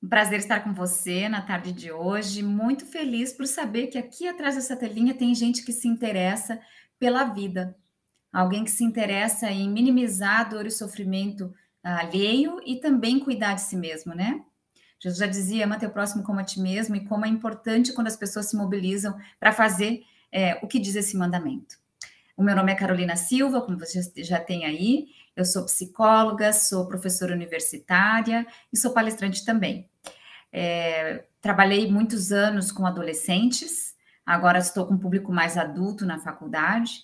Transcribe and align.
Um 0.00 0.08
prazer 0.08 0.38
estar 0.38 0.60
com 0.60 0.72
você 0.72 1.28
na 1.28 1.42
tarde 1.42 1.72
de 1.72 1.90
hoje. 1.90 2.40
Muito 2.40 2.86
feliz 2.86 3.32
por 3.32 3.46
saber 3.46 3.88
que 3.88 3.98
aqui 3.98 4.28
atrás 4.28 4.54
dessa 4.54 4.76
telinha 4.76 5.12
tem 5.12 5.34
gente 5.34 5.64
que 5.64 5.72
se 5.72 5.88
interessa 5.88 6.60
pela 7.00 7.24
vida. 7.24 7.76
Alguém 8.32 8.62
que 8.62 8.70
se 8.70 8.84
interessa 8.84 9.50
em 9.50 9.68
minimizar 9.68 10.40
a 10.40 10.44
dor 10.44 10.66
e 10.66 10.70
sofrimento 10.70 11.52
alheio 11.82 12.60
e 12.64 12.76
também 12.76 13.18
cuidar 13.18 13.54
de 13.54 13.62
si 13.62 13.76
mesmo, 13.76 14.14
né? 14.14 14.40
Jesus 15.00 15.18
já 15.18 15.26
dizia, 15.26 15.64
ama 15.64 15.78
teu 15.78 15.90
próximo 15.90 16.22
como 16.22 16.38
a 16.38 16.44
ti 16.44 16.60
mesmo, 16.60 16.94
e 16.94 17.04
como 17.04 17.24
é 17.24 17.28
importante 17.28 17.92
quando 17.92 18.08
as 18.08 18.16
pessoas 18.16 18.50
se 18.50 18.56
mobilizam 18.56 19.16
para 19.38 19.52
fazer 19.52 20.02
é, 20.30 20.58
o 20.62 20.68
que 20.68 20.78
diz 20.78 20.94
esse 20.94 21.16
mandamento. 21.16 21.76
O 22.36 22.42
meu 22.42 22.54
nome 22.54 22.70
é 22.70 22.74
Carolina 22.74 23.16
Silva, 23.16 23.60
como 23.62 23.78
você 23.78 24.00
já 24.22 24.38
tem 24.38 24.64
aí, 24.64 25.08
eu 25.38 25.44
sou 25.44 25.64
psicóloga, 25.66 26.52
sou 26.52 26.88
professora 26.88 27.32
universitária 27.32 28.44
e 28.72 28.76
sou 28.76 28.90
palestrante 28.90 29.44
também. 29.44 29.88
É, 30.52 31.26
trabalhei 31.40 31.88
muitos 31.88 32.32
anos 32.32 32.72
com 32.72 32.84
adolescentes, 32.84 33.94
agora 34.26 34.58
estou 34.58 34.84
com 34.84 34.98
público 34.98 35.32
mais 35.32 35.56
adulto 35.56 36.04
na 36.04 36.18
faculdade, 36.18 37.02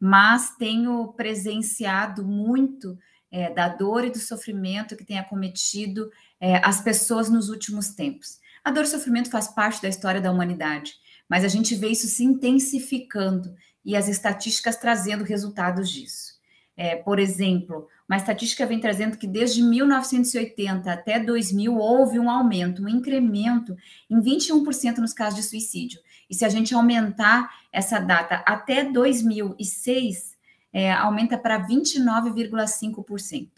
mas 0.00 0.56
tenho 0.56 1.12
presenciado 1.12 2.24
muito 2.24 2.98
é, 3.30 3.52
da 3.52 3.68
dor 3.68 4.02
e 4.06 4.10
do 4.10 4.18
sofrimento 4.18 4.96
que 4.96 5.04
tem 5.04 5.18
acometido 5.18 6.10
é, 6.40 6.56
as 6.64 6.80
pessoas 6.80 7.28
nos 7.28 7.50
últimos 7.50 7.90
tempos. 7.90 8.40
A 8.64 8.70
dor 8.70 8.84
e 8.84 8.86
o 8.86 8.90
sofrimento 8.90 9.28
faz 9.28 9.48
parte 9.48 9.82
da 9.82 9.90
história 9.90 10.22
da 10.22 10.32
humanidade, 10.32 10.94
mas 11.28 11.44
a 11.44 11.48
gente 11.48 11.74
vê 11.74 11.88
isso 11.88 12.06
se 12.06 12.24
intensificando 12.24 13.54
e 13.84 13.94
as 13.94 14.08
estatísticas 14.08 14.78
trazendo 14.78 15.22
resultados 15.22 15.90
disso. 15.90 16.33
É, 16.76 16.96
por 16.96 17.18
exemplo, 17.18 17.88
uma 18.08 18.16
estatística 18.16 18.66
vem 18.66 18.80
trazendo 18.80 19.16
que 19.16 19.26
desde 19.26 19.62
1980 19.62 20.92
até 20.92 21.20
2000 21.20 21.76
houve 21.76 22.18
um 22.18 22.28
aumento, 22.28 22.82
um 22.82 22.88
incremento 22.88 23.76
em 24.10 24.20
21% 24.20 24.98
nos 24.98 25.12
casos 25.12 25.38
de 25.38 25.46
suicídio. 25.46 26.00
E 26.28 26.34
se 26.34 26.44
a 26.44 26.48
gente 26.48 26.74
aumentar 26.74 27.48
essa 27.72 27.98
data 28.00 28.42
até 28.46 28.84
2006, 28.84 30.36
é, 30.72 30.92
aumenta 30.92 31.38
para 31.38 31.64
29,5%. 31.64 33.48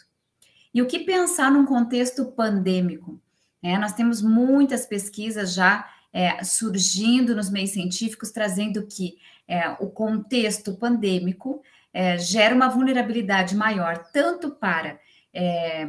E 0.74 0.82
o 0.82 0.86
que 0.86 0.98
pensar 1.00 1.50
num 1.50 1.64
contexto 1.64 2.26
pandêmico? 2.26 3.18
É, 3.62 3.78
nós 3.78 3.94
temos 3.94 4.20
muitas 4.20 4.84
pesquisas 4.84 5.54
já 5.54 5.88
é, 6.12 6.44
surgindo 6.44 7.34
nos 7.34 7.50
meios 7.50 7.70
científicos, 7.70 8.30
trazendo 8.30 8.86
que 8.86 9.16
é, 9.48 9.70
o 9.80 9.88
contexto 9.88 10.74
pandêmico 10.74 11.62
é, 11.96 12.18
gera 12.18 12.54
uma 12.54 12.68
vulnerabilidade 12.68 13.56
maior, 13.56 13.96
tanto 14.12 14.50
para, 14.50 15.00
é, 15.32 15.88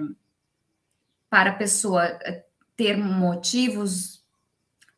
para 1.30 1.50
a 1.50 1.54
pessoa 1.54 2.06
é, 2.06 2.46
ter 2.78 2.96
motivos 2.98 4.24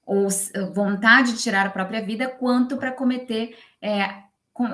ou 0.06 0.28
vontade 0.72 1.34
de 1.34 1.40
tirar 1.40 1.66
a 1.66 1.72
própria 1.72 2.00
vida, 2.00 2.30
quanto 2.30 2.78
para 2.78 2.92
cometer, 2.92 3.58
é, 3.82 4.02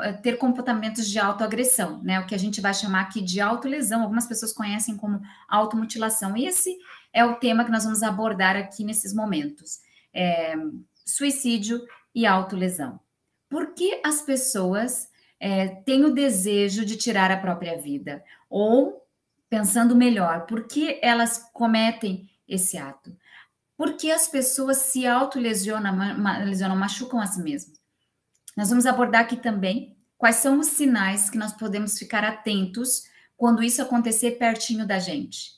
é, 0.03 0.11
ter 0.21 0.37
comportamentos 0.37 1.09
de 1.09 1.17
autoagressão, 1.17 2.03
né? 2.03 2.19
O 2.19 2.25
que 2.25 2.35
a 2.35 2.39
gente 2.39 2.59
vai 2.59 2.73
chamar 2.73 3.03
aqui 3.03 3.21
de 3.21 3.39
autolesão, 3.39 4.01
algumas 4.01 4.27
pessoas 4.27 4.51
conhecem 4.51 4.97
como 4.97 5.21
automutilação. 5.47 6.35
E 6.35 6.45
esse 6.45 6.77
é 7.13 7.23
o 7.23 7.35
tema 7.35 7.63
que 7.63 7.71
nós 7.71 7.85
vamos 7.85 8.03
abordar 8.03 8.57
aqui 8.57 8.83
nesses 8.83 9.13
momentos. 9.13 9.79
É, 10.13 10.53
suicídio 11.05 11.81
e 12.13 12.25
autolesão. 12.25 12.99
Por 13.49 13.73
que 13.73 14.01
as 14.03 14.21
pessoas 14.21 15.14
é, 15.45 15.67
têm 15.67 16.03
o 16.03 16.11
desejo 16.11 16.83
de 16.83 16.97
tirar 16.97 17.29
a 17.29 17.37
própria 17.37 17.77
vida? 17.77 18.23
Ou, 18.49 19.05
pensando 19.47 19.95
melhor, 19.95 20.47
por 20.47 20.67
que 20.67 20.99
elas 21.03 21.47
cometem 21.53 22.27
esse 22.47 22.79
ato? 22.79 23.15
Por 23.77 23.93
que 23.93 24.11
as 24.11 24.27
pessoas 24.27 24.77
se 24.77 25.05
autolesionam, 25.05 25.95
lesionam, 26.43 26.75
machucam 26.75 27.21
a 27.21 27.27
si 27.27 27.43
mesmas? 27.43 27.79
Nós 28.57 28.69
vamos 28.69 28.87
abordar 28.87 29.21
aqui 29.21 29.37
também 29.37 29.95
quais 30.17 30.37
são 30.37 30.59
os 30.59 30.65
sinais 30.65 31.29
que 31.29 31.37
nós 31.37 31.53
podemos 31.53 31.95
ficar 31.99 32.23
atentos 32.23 33.03
quando 33.37 33.61
isso 33.61 33.83
acontecer 33.83 34.39
pertinho 34.39 34.87
da 34.87 34.97
gente. 34.97 35.51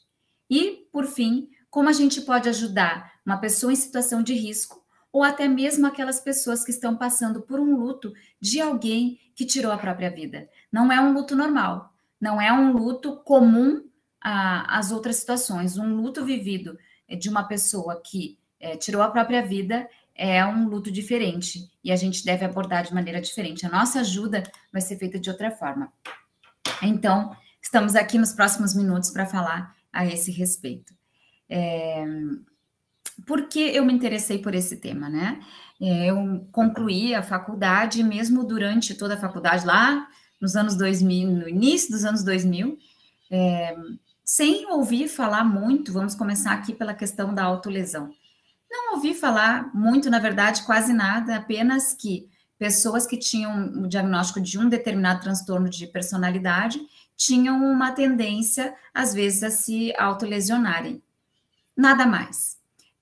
E, 0.50 0.86
por 0.92 1.06
fim, 1.06 1.50
como 1.70 1.88
a 1.88 1.94
gente 1.94 2.20
pode 2.24 2.50
ajudar 2.50 3.14
uma 3.26 3.38
pessoa 3.38 3.72
em 3.72 3.78
situação 3.78 4.22
de 4.22 4.34
risco 4.34 4.84
ou 5.18 5.24
até 5.24 5.48
mesmo 5.48 5.88
aquelas 5.88 6.20
pessoas 6.20 6.64
que 6.64 6.70
estão 6.70 6.96
passando 6.96 7.42
por 7.42 7.60
um 7.60 7.76
luto 7.76 8.14
de 8.40 8.62
alguém 8.62 9.20
que 9.36 9.48
tirou 9.48 9.72
a 9.72 9.78
própria 9.80 10.12
vida. 10.12 10.48
Não 10.72 10.92
é 10.92 11.02
um 11.02 11.12
luto 11.12 11.36
normal, 11.36 11.92
não 12.22 12.40
é 12.40 12.54
um 12.54 12.72
luto 12.72 13.18
comum 13.26 13.84
às 14.22 14.92
outras 14.92 15.16
situações. 15.16 15.76
Um 15.76 15.96
luto 15.96 16.24
vivido 16.24 16.78
de 17.18 17.30
uma 17.30 17.44
pessoa 17.48 18.00
que 18.00 18.38
é, 18.60 18.78
tirou 18.78 19.02
a 19.02 19.10
própria 19.10 19.44
vida 19.44 19.90
é 20.14 20.46
um 20.46 20.70
luto 20.70 20.92
diferente 20.92 21.68
e 21.84 21.92
a 21.92 21.96
gente 21.96 22.24
deve 22.24 22.46
abordar 22.46 22.84
de 22.84 22.94
maneira 22.94 23.20
diferente. 23.20 23.66
A 23.66 23.70
nossa 23.70 24.02
ajuda 24.02 24.44
vai 24.72 24.84
ser 24.84 24.98
feita 24.98 25.18
de 25.18 25.32
outra 25.32 25.50
forma. 25.50 25.92
Então, 26.84 27.36
estamos 27.60 27.96
aqui 27.96 28.20
nos 28.20 28.34
próximos 28.34 28.76
minutos 28.76 29.10
para 29.10 29.26
falar 29.26 29.76
a 29.92 30.06
esse 30.06 30.30
respeito. 30.32 30.94
É, 31.50 32.06
por 33.26 33.48
que 33.48 33.60
eu 33.60 33.86
me 33.86 33.94
interessei 33.94 34.40
por 34.40 34.54
esse 34.54 34.78
tema, 34.78 35.10
né? 35.10 35.40
É, 35.82 36.10
eu 36.10 36.48
concluí 36.52 37.14
a 37.14 37.22
faculdade, 37.22 38.04
mesmo 38.04 38.44
durante 38.44 38.96
toda 38.96 39.14
a 39.14 39.20
faculdade, 39.20 39.66
lá 39.66 40.08
nos 40.40 40.56
anos 40.56 40.76
2000, 40.76 41.30
no 41.30 41.50
início 41.50 41.92
dos 41.92 42.06
anos 42.06 42.24
2000, 42.24 42.78
é, 43.32 43.76
sem 44.24 44.66
ouvir 44.72 45.08
falar 45.08 45.44
muito, 45.44 45.92
vamos 45.92 46.14
começar 46.14 46.52
aqui 46.52 46.74
pela 46.74 46.94
questão 46.94 47.34
da 47.34 47.44
autolesão. 47.44 48.14
Não 48.70 48.96
ouvi 48.96 49.14
falar 49.14 49.74
muito, 49.74 50.10
na 50.10 50.20
verdade, 50.20 50.64
quase 50.64 50.94
nada, 50.94 51.38
apenas 51.38 51.94
que 51.94 52.30
pessoas 52.60 53.06
que 53.06 53.18
tinham 53.18 53.84
o 53.84 53.88
diagnóstico 53.88 54.42
de 54.42 54.60
um 54.60 54.68
determinado 54.68 55.22
transtorno 55.22 55.70
de 55.70 55.88
personalidade 55.88 56.80
tinham 57.16 57.64
uma 57.64 57.92
tendência, 57.92 58.76
às 58.94 59.14
vezes, 59.14 59.44
a 59.44 59.50
se 59.50 59.94
autolesionarem. 59.98 61.02
Nada 61.76 62.06
mais. 62.06 62.57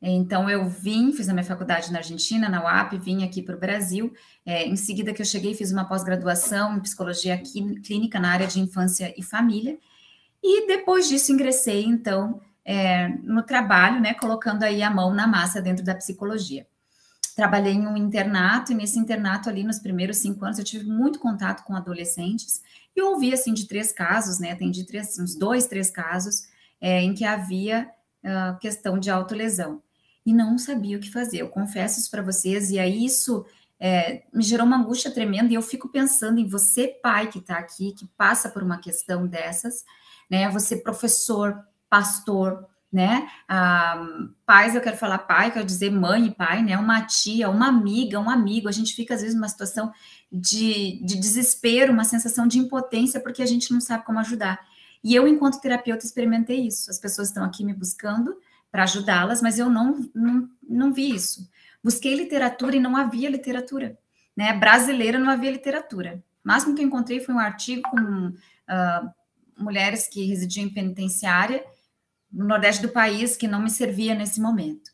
Então, 0.07 0.47
eu 0.47 0.69
vim, 0.69 1.11
fiz 1.11 1.27
a 1.29 1.33
minha 1.33 1.43
faculdade 1.43 1.91
na 1.91 1.97
Argentina, 1.97 2.47
na 2.47 2.63
UAP, 2.63 2.95
vim 2.99 3.23
aqui 3.23 3.41
para 3.41 3.55
o 3.55 3.59
Brasil. 3.59 4.13
É, 4.45 4.63
em 4.63 4.75
seguida 4.75 5.11
que 5.11 5.19
eu 5.19 5.25
cheguei, 5.25 5.55
fiz 5.55 5.71
uma 5.71 5.85
pós-graduação 5.85 6.77
em 6.77 6.79
psicologia 6.79 7.41
clínica 7.83 8.19
na 8.19 8.31
área 8.31 8.45
de 8.45 8.59
infância 8.59 9.11
e 9.17 9.23
família. 9.23 9.79
E 10.43 10.67
depois 10.67 11.09
disso, 11.09 11.31
ingressei, 11.31 11.83
então, 11.85 12.39
é, 12.63 13.07
no 13.23 13.41
trabalho, 13.41 13.99
né, 13.99 14.13
colocando 14.13 14.61
aí 14.61 14.83
a 14.83 14.91
mão 14.91 15.11
na 15.11 15.25
massa 15.25 15.59
dentro 15.59 15.83
da 15.83 15.95
psicologia. 15.95 16.67
Trabalhei 17.35 17.73
em 17.73 17.87
um 17.87 17.97
internato, 17.97 18.71
e 18.71 18.75
nesse 18.75 18.99
internato 18.99 19.49
ali, 19.49 19.63
nos 19.63 19.79
primeiros 19.79 20.17
cinco 20.17 20.45
anos, 20.45 20.59
eu 20.59 20.63
tive 20.63 20.85
muito 20.85 21.17
contato 21.17 21.63
com 21.63 21.75
adolescentes, 21.75 22.61
e 22.95 23.01
ouvi, 23.01 23.33
assim, 23.33 23.55
de 23.55 23.67
três 23.67 23.91
casos, 23.91 24.37
né, 24.37 24.51
atendi 24.51 24.85
três, 24.85 25.17
uns 25.17 25.35
dois, 25.35 25.65
três 25.65 25.89
casos, 25.89 26.43
é, 26.79 27.01
em 27.01 27.15
que 27.15 27.25
havia 27.25 27.89
uh, 28.23 28.59
questão 28.59 28.99
de 28.99 29.09
autolesão 29.09 29.81
e 30.25 30.33
não 30.33 30.57
sabia 30.57 30.97
o 30.97 30.99
que 30.99 31.11
fazer. 31.11 31.37
Eu 31.37 31.49
confesso 31.49 31.99
isso 31.99 32.09
para 32.09 32.21
vocês, 32.21 32.71
e 32.71 32.79
aí 32.79 33.05
isso 33.05 33.45
é, 33.79 34.23
me 34.33 34.43
gerou 34.43 34.65
uma 34.65 34.77
angústia 34.77 35.11
tremenda, 35.11 35.51
e 35.51 35.55
eu 35.55 35.61
fico 35.61 35.89
pensando 35.89 36.39
em 36.39 36.47
você, 36.47 36.87
pai, 36.87 37.27
que 37.27 37.39
está 37.39 37.57
aqui, 37.57 37.91
que 37.93 38.07
passa 38.17 38.49
por 38.49 38.63
uma 38.63 38.77
questão 38.77 39.27
dessas, 39.27 39.83
né? 40.29 40.49
Você, 40.49 40.77
professor, 40.77 41.63
pastor, 41.89 42.67
né? 42.91 43.29
Ah, 43.47 44.07
pais, 44.45 44.73
eu 44.73 44.81
quero 44.81 44.95
falar 44.95 45.19
pai, 45.19 45.51
quero 45.51 45.65
dizer 45.65 45.91
mãe 45.91 46.27
e 46.27 46.31
pai, 46.31 46.63
né? 46.63 46.77
Uma 46.77 47.01
tia, 47.05 47.49
uma 47.49 47.67
amiga, 47.67 48.19
um 48.19 48.29
amigo. 48.29 48.69
A 48.69 48.71
gente 48.71 48.95
fica, 48.95 49.13
às 49.13 49.21
vezes, 49.21 49.35
numa 49.35 49.49
situação 49.49 49.91
de, 50.31 51.03
de 51.03 51.19
desespero, 51.19 51.91
uma 51.91 52.05
sensação 52.05 52.47
de 52.47 52.57
impotência, 52.57 53.19
porque 53.19 53.41
a 53.41 53.45
gente 53.45 53.71
não 53.73 53.81
sabe 53.81 54.05
como 54.05 54.19
ajudar. 54.19 54.59
E 55.03 55.13
eu, 55.13 55.27
enquanto 55.27 55.59
terapeuta, 55.59 56.05
experimentei 56.05 56.65
isso. 56.65 56.89
As 56.89 56.97
pessoas 56.97 57.27
estão 57.27 57.43
aqui 57.43 57.63
me 57.63 57.73
buscando, 57.73 58.35
para 58.75 58.83
ajudá-las, 58.83 59.41
mas 59.41 59.57
eu 59.57 59.69
não, 59.69 60.05
não, 60.13 60.49
não 60.61 60.93
vi 60.93 61.15
isso. 61.15 61.49
Busquei 61.81 62.13
literatura 62.13 62.75
e 62.75 62.79
não 62.79 62.97
havia 62.97 63.29
literatura. 63.29 63.97
Né? 64.35 64.51
Brasileira 64.51 65.17
não 65.17 65.29
havia 65.29 65.49
literatura. 65.49 66.21
O 66.43 66.47
máximo 66.49 66.75
que 66.75 66.81
eu 66.81 66.85
encontrei 66.85 67.21
foi 67.21 67.33
um 67.33 67.39
artigo 67.39 67.83
com 67.89 68.27
uh, 68.27 69.09
mulheres 69.57 70.09
que 70.09 70.25
residiam 70.25 70.65
em 70.65 70.73
penitenciária 70.73 71.63
no 72.29 72.43
Nordeste 72.43 72.81
do 72.81 72.89
país, 72.89 73.37
que 73.37 73.47
não 73.47 73.61
me 73.61 73.69
servia 73.69 74.13
nesse 74.13 74.41
momento. 74.41 74.91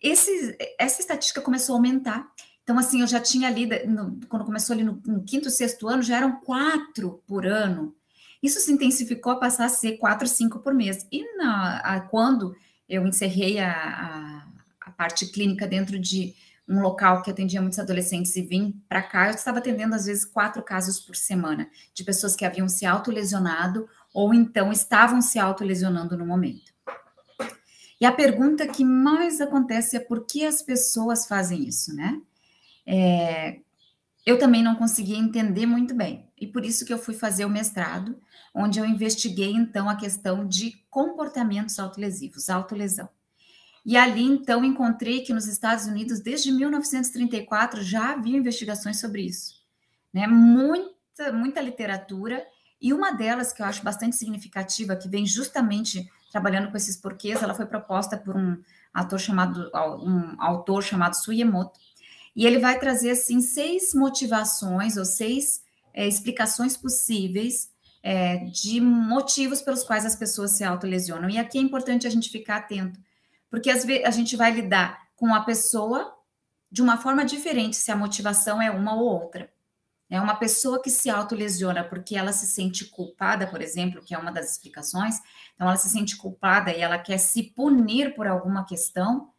Esse, 0.00 0.56
essa 0.78 1.00
estatística 1.00 1.40
começou 1.40 1.74
a 1.74 1.78
aumentar. 1.78 2.30
Então, 2.62 2.78
assim, 2.78 3.00
eu 3.00 3.08
já 3.08 3.18
tinha 3.18 3.50
lido, 3.50 3.74
no, 3.88 4.20
quando 4.28 4.44
começou 4.44 4.74
ali 4.74 4.84
no, 4.84 5.02
no, 5.04 5.24
quinto, 5.24 5.50
sexto 5.50 5.88
ano, 5.88 6.00
já 6.00 6.18
eram 6.18 6.38
quatro 6.38 7.20
por 7.26 7.44
ano. 7.44 7.92
Isso 8.40 8.60
se 8.60 8.70
intensificou 8.70 9.32
a 9.32 9.36
passar 9.36 9.64
a 9.64 9.68
ser 9.68 9.96
quatro, 9.96 10.28
cinco 10.28 10.60
por 10.60 10.72
mês. 10.72 11.08
E 11.10 11.36
na, 11.36 11.78
a, 11.78 12.00
quando 12.02 12.54
eu 12.90 13.06
encerrei 13.06 13.60
a, 13.60 13.72
a, 13.72 14.88
a, 14.88 14.90
parte 14.90 15.26
clínica 15.26 15.66
dentro 15.66 15.96
de 15.98 16.34
um 16.68 16.80
local 16.80 17.22
que 17.22 17.30
atendia 17.30 17.60
muitos 17.60 17.78
adolescentes 17.78 18.34
e 18.34 18.42
vim 18.42 18.82
para 18.88 19.02
cá, 19.02 19.28
eu 19.28 19.34
estava 19.34 19.58
atendendo 19.58 19.94
às 19.94 20.06
vezes 20.06 20.24
quatro 20.24 20.62
casos 20.62 20.98
por 21.00 21.14
semana 21.14 21.70
de 21.94 22.04
pessoas 22.04 22.34
que 22.34 22.44
haviam 22.44 22.68
se 22.68 22.84
autolesionado 22.84 23.88
ou 24.12 24.34
então 24.34 24.72
estavam 24.72 25.22
se 25.22 25.38
autolesionando 25.38 26.18
no 26.18 26.26
momento. 26.26 26.72
E 28.00 28.04
a 28.04 28.12
pergunta 28.12 28.66
que 28.66 28.84
mais 28.84 29.40
acontece 29.40 29.96
é 29.96 30.00
por 30.00 30.26
que 30.26 30.44
as 30.44 30.62
pessoas 30.62 31.26
fazem 31.26 31.68
isso, 31.68 31.94
né? 31.94 32.20
É, 32.86 33.60
eu 34.24 34.38
também 34.38 34.62
não 34.62 34.74
conseguia 34.74 35.18
entender 35.18 35.66
muito 35.66 35.94
bem. 35.94 36.28
E 36.38 36.46
por 36.46 36.64
isso 36.64 36.84
que 36.84 36.92
eu 36.92 36.98
fui 36.98 37.14
fazer 37.14 37.44
o 37.44 37.50
mestrado, 37.50 38.20
onde 38.54 38.78
eu 38.78 38.84
investiguei 38.84 39.52
então 39.52 39.88
a 39.88 39.96
questão 39.96 40.46
de 40.46 40.82
comportamentos 40.90 41.78
autolesivos, 41.78 42.50
autolesão. 42.50 43.08
E 43.84 43.96
ali 43.96 44.22
então 44.22 44.64
encontrei 44.64 45.20
que 45.22 45.32
nos 45.32 45.46
Estados 45.46 45.86
Unidos, 45.86 46.20
desde 46.20 46.52
1934, 46.52 47.82
já 47.82 48.12
havia 48.12 48.36
investigações 48.36 49.00
sobre 49.00 49.22
isso. 49.22 49.54
Né? 50.12 50.26
Muita, 50.26 51.32
muita 51.32 51.60
literatura, 51.60 52.44
e 52.80 52.92
uma 52.92 53.12
delas 53.12 53.52
que 53.52 53.62
eu 53.62 53.66
acho 53.66 53.82
bastante 53.82 54.16
significativa, 54.16 54.96
que 54.96 55.08
vem 55.08 55.26
justamente 55.26 56.10
trabalhando 56.30 56.70
com 56.70 56.76
esses 56.76 56.96
porquês, 56.96 57.42
ela 57.42 57.54
foi 57.54 57.66
proposta 57.66 58.16
por 58.16 58.36
um 58.36 58.62
ator 58.92 59.18
chamado, 59.18 59.70
um 60.02 60.40
autor 60.40 60.82
chamado 60.82 61.14
Suyemoto, 61.14 61.78
e 62.34 62.46
ele 62.46 62.58
vai 62.58 62.78
trazer 62.78 63.10
assim 63.10 63.40
seis 63.40 63.92
motivações 63.94 64.96
ou 64.96 65.04
seis 65.04 65.62
é, 65.92 66.06
explicações 66.06 66.76
possíveis 66.76 67.70
é, 68.02 68.38
de 68.46 68.80
motivos 68.80 69.60
pelos 69.60 69.82
quais 69.82 70.06
as 70.06 70.16
pessoas 70.16 70.52
se 70.52 70.64
autolesionam. 70.64 71.28
E 71.28 71.38
aqui 71.38 71.58
é 71.58 71.60
importante 71.60 72.06
a 72.06 72.10
gente 72.10 72.30
ficar 72.30 72.56
atento, 72.56 72.98
porque 73.50 73.70
às 73.70 73.84
vezes 73.84 74.04
a 74.04 74.10
gente 74.10 74.36
vai 74.36 74.52
lidar 74.52 75.08
com 75.16 75.34
a 75.34 75.40
pessoa 75.42 76.16
de 76.70 76.80
uma 76.80 76.96
forma 76.96 77.24
diferente 77.24 77.76
se 77.76 77.90
a 77.90 77.96
motivação 77.96 78.62
é 78.62 78.70
uma 78.70 78.94
ou 78.94 79.04
outra. 79.04 79.50
É 80.08 80.20
uma 80.20 80.34
pessoa 80.34 80.82
que 80.82 80.90
se 80.90 81.08
autolesiona 81.08 81.84
porque 81.84 82.16
ela 82.16 82.32
se 82.32 82.46
sente 82.46 82.84
culpada, 82.86 83.46
por 83.46 83.62
exemplo, 83.62 84.02
que 84.02 84.12
é 84.12 84.18
uma 84.18 84.32
das 84.32 84.50
explicações. 84.50 85.20
Então, 85.54 85.68
ela 85.68 85.76
se 85.76 85.88
sente 85.88 86.16
culpada 86.16 86.72
e 86.72 86.80
ela 86.80 86.98
quer 86.98 87.18
se 87.18 87.44
punir 87.44 88.14
por 88.14 88.26
alguma 88.26 88.64
questão. 88.64 89.30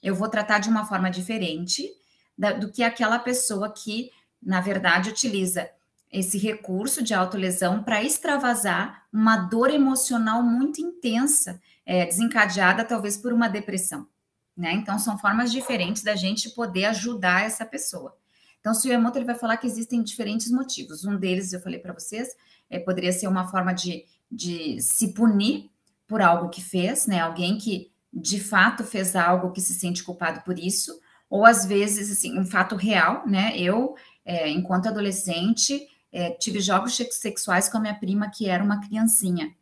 Eu 0.00 0.14
vou 0.14 0.28
tratar 0.28 0.60
de 0.60 0.68
uma 0.68 0.86
forma 0.86 1.10
diferente 1.10 1.90
da, 2.40 2.52
do 2.52 2.72
que 2.72 2.82
aquela 2.82 3.18
pessoa 3.18 3.70
que, 3.70 4.10
na 4.42 4.62
verdade, 4.62 5.10
utiliza 5.10 5.68
esse 6.10 6.38
recurso 6.38 7.02
de 7.02 7.12
autolesão 7.12 7.82
para 7.82 8.02
extravasar 8.02 9.06
uma 9.12 9.36
dor 9.36 9.70
emocional 9.70 10.42
muito 10.42 10.80
intensa, 10.80 11.60
é, 11.84 12.06
desencadeada 12.06 12.82
talvez 12.82 13.18
por 13.18 13.30
uma 13.34 13.46
depressão. 13.46 14.08
Né? 14.56 14.72
Então, 14.72 14.98
são 14.98 15.18
formas 15.18 15.52
diferentes 15.52 16.02
da 16.02 16.16
gente 16.16 16.48
poder 16.50 16.86
ajudar 16.86 17.44
essa 17.44 17.66
pessoa. 17.66 18.16
Então, 18.58 18.72
o 18.72 18.88
Emoto 18.88 19.18
ele 19.18 19.26
vai 19.26 19.34
falar 19.34 19.58
que 19.58 19.66
existem 19.66 20.02
diferentes 20.02 20.50
motivos. 20.50 21.04
Um 21.04 21.16
deles, 21.16 21.52
eu 21.52 21.60
falei 21.60 21.78
para 21.78 21.92
vocês, 21.92 22.28
é, 22.70 22.78
poderia 22.78 23.12
ser 23.12 23.28
uma 23.28 23.46
forma 23.48 23.74
de, 23.74 24.06
de 24.32 24.80
se 24.80 25.12
punir 25.12 25.70
por 26.08 26.22
algo 26.22 26.48
que 26.48 26.62
fez, 26.62 27.06
né? 27.06 27.20
Alguém 27.20 27.58
que 27.58 27.90
de 28.12 28.40
fato 28.40 28.82
fez 28.82 29.14
algo 29.14 29.52
que 29.52 29.60
se 29.60 29.74
sente 29.74 30.02
culpado 30.02 30.40
por 30.40 30.58
isso, 30.58 30.98
ou 31.30 31.46
às 31.46 31.64
vezes, 31.64 32.10
assim, 32.10 32.36
um 32.36 32.44
fato 32.44 32.74
real, 32.74 33.26
né? 33.26 33.56
Eu, 33.56 33.94
é, 34.24 34.50
enquanto 34.50 34.88
adolescente, 34.88 35.86
é, 36.12 36.30
tive 36.30 36.60
jogos 36.60 36.96
sexuais 37.12 37.68
com 37.68 37.78
a 37.78 37.80
minha 37.80 37.94
prima, 37.94 38.28
que 38.28 38.48
era 38.48 38.62
uma 38.62 38.80
criancinha, 38.80 39.54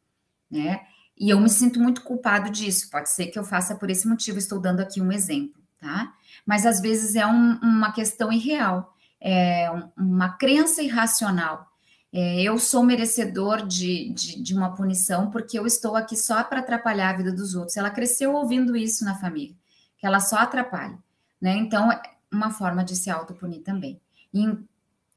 né? 0.51 0.81
E 1.21 1.31
eu 1.31 1.39
me 1.39 1.51
sinto 1.51 1.79
muito 1.79 2.03
culpado 2.03 2.51
disso. 2.51 2.89
Pode 2.91 3.11
ser 3.11 3.27
que 3.27 3.39
eu 3.39 3.45
faça 3.45 3.75
por 3.75 3.91
esse 3.91 4.09
motivo, 4.09 4.39
estou 4.39 4.59
dando 4.59 4.81
aqui 4.81 5.01
um 5.03 5.13
exemplo, 5.13 5.61
tá? 5.79 6.15
Mas 6.47 6.65
às 6.65 6.81
vezes 6.81 7.15
é 7.17 7.27
um, 7.27 7.59
uma 7.61 7.93
questão 7.93 8.33
irreal, 8.33 8.95
é 9.21 9.69
uma 9.97 10.31
crença 10.31 10.83
irracional. 10.83 11.67
É, 12.11 12.41
eu 12.41 12.59
sou 12.59 12.83
merecedor 12.83 13.67
de, 13.67 14.11
de, 14.15 14.43
de, 14.43 14.55
uma 14.55 14.75
punição 14.75 15.31
porque 15.31 15.59
eu 15.59 15.67
estou 15.67 15.95
aqui 15.95 16.17
só 16.17 16.43
para 16.43 16.61
atrapalhar 16.61 17.11
a 17.11 17.17
vida 17.17 17.31
dos 17.31 17.55
outros. 17.55 17.77
Ela 17.77 17.91
cresceu 17.91 18.33
ouvindo 18.33 18.75
isso 18.75 19.05
na 19.05 19.15
família, 19.15 19.55
que 19.99 20.07
ela 20.07 20.21
só 20.21 20.37
atrapalha. 20.37 20.99
Né? 21.41 21.57
Então, 21.57 21.91
é 21.91 22.01
uma 22.33 22.51
forma 22.51 22.85
de 22.85 22.97
se 22.97 23.11
autopunir 23.11 23.63
também. 23.63 24.01
E 24.33 24.47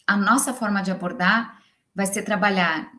a 0.05 0.17
nossa 0.17 0.53
forma 0.53 0.81
de 0.81 0.91
abordar 0.91 1.61
vai 1.93 2.05
ser 2.05 2.23
trabalhar 2.23 2.91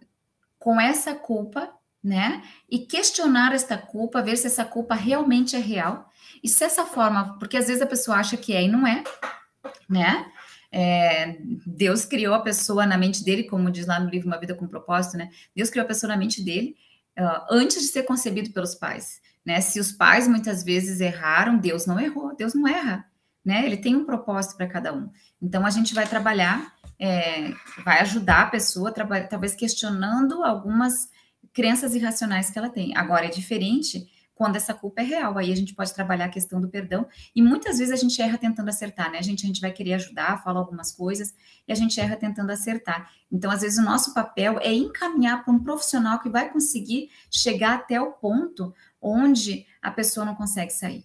com 0.58 0.80
essa 0.80 1.14
culpa, 1.14 1.72
né? 2.02 2.42
E 2.70 2.80
questionar 2.80 3.52
esta 3.54 3.76
culpa, 3.76 4.22
ver 4.22 4.36
se 4.36 4.46
essa 4.46 4.64
culpa 4.64 4.94
realmente 4.94 5.56
é 5.56 5.58
real. 5.58 6.10
E 6.42 6.48
se 6.48 6.64
essa 6.64 6.84
forma, 6.84 7.38
porque 7.38 7.56
às 7.56 7.66
vezes 7.66 7.82
a 7.82 7.86
pessoa 7.86 8.18
acha 8.18 8.36
que 8.36 8.52
é 8.54 8.62
e 8.62 8.68
não 8.68 8.86
é, 8.86 9.02
né? 9.88 10.30
É, 10.70 11.36
Deus 11.66 12.04
criou 12.04 12.34
a 12.34 12.40
pessoa 12.40 12.86
na 12.86 12.96
mente 12.96 13.22
dele, 13.22 13.44
como 13.44 13.70
diz 13.70 13.86
lá 13.86 14.00
no 14.00 14.08
livro 14.08 14.26
Uma 14.26 14.40
Vida 14.40 14.54
com 14.54 14.66
Propósito, 14.66 15.18
né? 15.18 15.30
Deus 15.54 15.68
criou 15.68 15.84
a 15.84 15.88
pessoa 15.88 16.08
na 16.08 16.16
mente 16.16 16.42
dele 16.42 16.76
uh, 17.18 17.44
antes 17.50 17.80
de 17.82 17.88
ser 17.88 18.04
concebido 18.04 18.50
pelos 18.52 18.74
pais, 18.74 19.20
né? 19.44 19.60
Se 19.60 19.78
os 19.78 19.92
pais 19.92 20.26
muitas 20.26 20.64
vezes 20.64 21.00
erraram, 21.00 21.58
Deus 21.58 21.86
não 21.86 22.00
errou, 22.00 22.34
Deus 22.34 22.54
não 22.54 22.66
erra, 22.66 23.04
né? 23.44 23.64
Ele 23.66 23.76
tem 23.76 23.96
um 23.96 24.04
propósito 24.04 24.56
para 24.56 24.66
cada 24.66 24.92
um. 24.92 25.10
Então 25.40 25.66
a 25.66 25.70
gente 25.70 25.94
vai 25.94 26.06
trabalhar, 26.06 26.74
é, 26.98 27.52
vai 27.84 28.00
ajudar 28.00 28.42
a 28.42 28.46
pessoa, 28.46 28.92
talvez 29.28 29.54
questionando 29.54 30.42
algumas 30.42 31.10
crenças 31.52 31.94
irracionais 31.94 32.50
que 32.50 32.58
ela 32.58 32.70
tem. 32.70 32.96
Agora 32.96 33.26
é 33.26 33.30
diferente 33.30 34.06
quando 34.34 34.56
essa 34.56 34.74
culpa 34.74 35.02
é 35.02 35.04
real. 35.04 35.38
Aí 35.38 35.52
a 35.52 35.56
gente 35.56 35.74
pode 35.74 35.94
trabalhar 35.94 36.24
a 36.24 36.28
questão 36.28 36.60
do 36.60 36.68
perdão. 36.68 37.06
E 37.34 37.42
muitas 37.42 37.78
vezes 37.78 37.92
a 37.92 37.96
gente 37.96 38.20
erra 38.20 38.38
tentando 38.38 38.68
acertar, 38.68 39.10
né? 39.10 39.18
A 39.18 39.22
gente, 39.22 39.44
a 39.44 39.46
gente 39.46 39.60
vai 39.60 39.70
querer 39.70 39.94
ajudar, 39.94 40.42
falar 40.42 40.58
algumas 40.58 40.90
coisas, 40.90 41.34
e 41.66 41.72
a 41.72 41.76
gente 41.76 42.00
erra 42.00 42.16
tentando 42.16 42.50
acertar. 42.50 43.10
Então, 43.30 43.50
às 43.50 43.60
vezes, 43.60 43.78
o 43.78 43.84
nosso 43.84 44.12
papel 44.14 44.58
é 44.60 44.72
encaminhar 44.72 45.44
para 45.44 45.52
um 45.52 45.62
profissional 45.62 46.18
que 46.18 46.28
vai 46.28 46.50
conseguir 46.50 47.10
chegar 47.30 47.74
até 47.74 48.00
o 48.00 48.12
ponto 48.12 48.74
onde 49.00 49.66
a 49.80 49.90
pessoa 49.90 50.26
não 50.26 50.34
consegue 50.34 50.72
sair. 50.72 51.04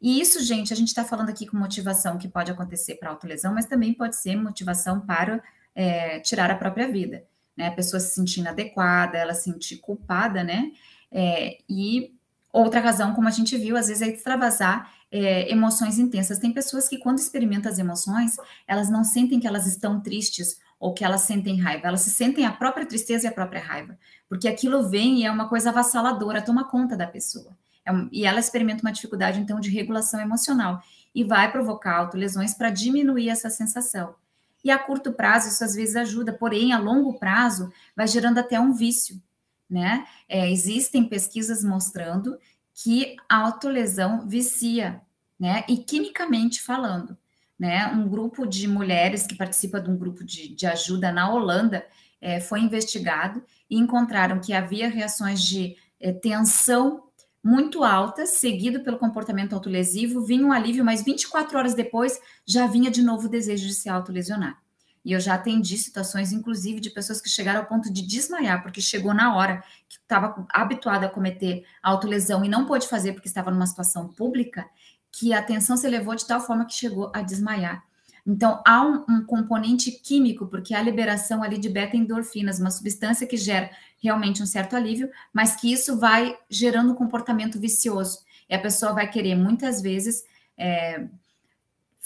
E 0.00 0.20
isso, 0.20 0.42
gente, 0.42 0.72
a 0.72 0.76
gente 0.76 0.88
está 0.88 1.04
falando 1.04 1.30
aqui 1.30 1.46
com 1.46 1.56
motivação 1.56 2.18
que 2.18 2.28
pode 2.28 2.50
acontecer 2.50 2.96
para 2.96 3.10
autolesão, 3.10 3.52
mas 3.52 3.66
também 3.66 3.92
pode 3.92 4.16
ser 4.16 4.36
motivação 4.36 5.00
para 5.00 5.42
é, 5.74 6.20
tirar 6.20 6.50
a 6.50 6.56
própria 6.56 6.86
vida. 6.90 7.24
Né? 7.56 7.66
A 7.66 7.72
pessoa 7.72 7.98
se 7.98 8.14
sentir 8.14 8.40
inadequada, 8.40 9.18
ela 9.18 9.34
se 9.34 9.44
sentir 9.44 9.78
culpada, 9.78 10.44
né? 10.44 10.70
É, 11.10 11.58
e 11.68 12.14
outra 12.52 12.80
razão, 12.80 13.12
como 13.14 13.26
a 13.26 13.32
gente 13.32 13.56
viu, 13.56 13.76
às 13.76 13.88
vezes 13.88 14.02
é 14.02 14.08
extravasar 14.08 14.92
é, 15.10 15.50
emoções 15.50 15.98
intensas. 15.98 16.38
Tem 16.38 16.52
pessoas 16.52 16.88
que, 16.88 16.98
quando 16.98 17.18
experimentam 17.18 17.70
as 17.70 17.78
emoções, 17.78 18.36
elas 18.66 18.88
não 18.88 19.02
sentem 19.02 19.40
que 19.40 19.46
elas 19.46 19.66
estão 19.66 20.00
tristes 20.00 20.60
ou 20.78 20.94
que 20.94 21.04
elas 21.04 21.22
sentem 21.22 21.60
raiva, 21.60 21.88
elas 21.88 22.02
se 22.02 22.10
sentem 22.10 22.46
a 22.46 22.52
própria 22.52 22.86
tristeza 22.86 23.26
e 23.26 23.28
a 23.28 23.32
própria 23.32 23.60
raiva, 23.60 23.98
porque 24.28 24.46
aquilo 24.46 24.88
vem 24.88 25.20
e 25.20 25.24
é 25.24 25.30
uma 25.30 25.48
coisa 25.48 25.70
avassaladora, 25.70 26.40
toma 26.40 26.68
conta 26.68 26.96
da 26.96 27.06
pessoa. 27.06 27.56
É 27.88 28.08
e 28.12 28.26
ela 28.26 28.38
experimenta 28.38 28.82
uma 28.82 28.92
dificuldade, 28.92 29.40
então, 29.40 29.58
de 29.58 29.70
regulação 29.70 30.20
emocional 30.20 30.82
e 31.14 31.24
vai 31.24 31.50
provocar 31.50 31.96
autolesões 31.96 32.54
para 32.54 32.70
diminuir 32.70 33.30
essa 33.30 33.48
sensação. 33.48 34.14
E 34.62 34.70
a 34.70 34.78
curto 34.78 35.12
prazo, 35.12 35.48
isso 35.48 35.64
às 35.64 35.74
vezes 35.74 35.96
ajuda, 35.96 36.32
porém, 36.32 36.72
a 36.72 36.78
longo 36.78 37.18
prazo, 37.18 37.72
vai 37.96 38.06
gerando 38.06 38.38
até 38.38 38.60
um 38.60 38.72
vício, 38.72 39.20
né? 39.68 40.06
É, 40.28 40.50
existem 40.50 41.08
pesquisas 41.08 41.64
mostrando 41.64 42.38
que 42.74 43.16
a 43.28 43.36
autolesão 43.36 44.28
vicia, 44.28 45.00
né? 45.38 45.64
E 45.68 45.78
quimicamente 45.78 46.60
falando, 46.60 47.16
né? 47.58 47.86
Um 47.86 48.08
grupo 48.08 48.46
de 48.46 48.68
mulheres 48.68 49.26
que 49.26 49.34
participa 49.34 49.80
de 49.80 49.90
um 49.90 49.96
grupo 49.96 50.22
de, 50.24 50.54
de 50.54 50.66
ajuda 50.66 51.10
na 51.10 51.32
Holanda 51.32 51.86
é, 52.20 52.40
foi 52.40 52.60
investigado 52.60 53.42
e 53.70 53.78
encontraram 53.78 54.40
que 54.40 54.52
havia 54.52 54.88
reações 54.88 55.42
de 55.42 55.76
é, 56.00 56.12
tensão 56.12 57.07
muito 57.48 57.82
altas, 57.82 58.30
seguido 58.30 58.80
pelo 58.80 58.98
comportamento 58.98 59.54
autolesivo, 59.54 60.20
vinha 60.20 60.44
um 60.44 60.52
alívio, 60.52 60.84
mas 60.84 61.02
24 61.02 61.56
horas 61.56 61.74
depois 61.74 62.20
já 62.46 62.66
vinha 62.66 62.90
de 62.90 63.00
novo 63.00 63.26
o 63.26 63.30
desejo 63.30 63.66
de 63.66 63.72
se 63.72 63.88
autolesionar. 63.88 64.58
E 65.02 65.12
eu 65.12 65.20
já 65.20 65.32
atendi 65.32 65.78
situações, 65.78 66.30
inclusive, 66.30 66.78
de 66.78 66.90
pessoas 66.90 67.22
que 67.22 67.28
chegaram 67.30 67.60
ao 67.60 67.66
ponto 67.66 67.90
de 67.90 68.06
desmaiar, 68.06 68.62
porque 68.62 68.82
chegou 68.82 69.14
na 69.14 69.34
hora 69.34 69.64
que 69.88 69.96
estava 69.96 70.46
habituada 70.50 71.06
a 71.06 71.08
cometer 71.08 71.64
autolesão 71.82 72.44
e 72.44 72.50
não 72.50 72.66
pôde 72.66 72.86
fazer 72.86 73.14
porque 73.14 73.28
estava 73.28 73.50
numa 73.50 73.66
situação 73.66 74.08
pública, 74.08 74.66
que 75.10 75.32
a 75.32 75.42
tensão 75.42 75.74
se 75.74 75.86
elevou 75.86 76.14
de 76.14 76.26
tal 76.26 76.40
forma 76.42 76.66
que 76.66 76.74
chegou 76.74 77.10
a 77.14 77.22
desmaiar. 77.22 77.82
Então, 78.26 78.62
há 78.66 78.84
um, 78.84 79.06
um, 79.08 79.24
componente 79.24 79.90
químico, 79.90 80.48
porque 80.48 80.74
há 80.74 80.82
liberação 80.82 81.42
ali 81.42 81.56
de 81.56 81.70
beta-endorfinas, 81.70 82.60
uma 82.60 82.70
substância 82.70 83.26
que 83.26 83.38
gera 83.38 83.70
realmente 84.00 84.42
um 84.42 84.46
certo 84.46 84.76
alívio, 84.76 85.10
mas 85.32 85.56
que 85.56 85.72
isso 85.72 85.98
vai 85.98 86.36
gerando 86.48 86.92
um 86.92 86.94
comportamento 86.94 87.58
vicioso. 87.58 88.20
E 88.48 88.54
a 88.54 88.58
pessoa 88.58 88.92
vai 88.92 89.10
querer, 89.10 89.34
muitas 89.34 89.82
vezes, 89.82 90.24
é, 90.56 91.04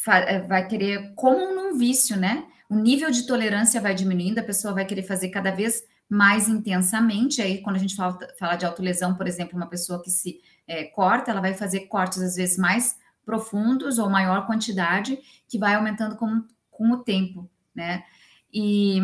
é, 0.06 0.40
vai 0.40 0.66
querer, 0.66 1.12
como 1.14 1.54
num 1.54 1.78
vício, 1.78 2.16
né? 2.16 2.46
O 2.68 2.76
nível 2.76 3.10
de 3.10 3.26
tolerância 3.26 3.80
vai 3.80 3.94
diminuindo, 3.94 4.38
a 4.38 4.44
pessoa 4.44 4.74
vai 4.74 4.84
querer 4.84 5.02
fazer 5.02 5.28
cada 5.28 5.50
vez 5.50 5.84
mais 6.08 6.48
intensamente. 6.48 7.40
Aí, 7.40 7.60
quando 7.62 7.76
a 7.76 7.78
gente 7.78 7.94
fala, 7.94 8.18
fala 8.38 8.56
de 8.56 8.66
autolesão, 8.66 9.14
por 9.14 9.26
exemplo, 9.26 9.56
uma 9.56 9.68
pessoa 9.68 10.02
que 10.02 10.10
se 10.10 10.40
é, 10.66 10.84
corta, 10.84 11.30
ela 11.30 11.40
vai 11.40 11.54
fazer 11.54 11.80
cortes, 11.80 12.20
às 12.20 12.36
vezes, 12.36 12.56
mais 12.56 12.96
profundos 13.24 13.98
ou 13.98 14.10
maior 14.10 14.46
quantidade, 14.46 15.18
que 15.48 15.58
vai 15.58 15.74
aumentando 15.74 16.16
com, 16.16 16.44
com 16.70 16.90
o 16.90 16.98
tempo, 16.98 17.48
né? 17.74 18.04
E 18.52 19.00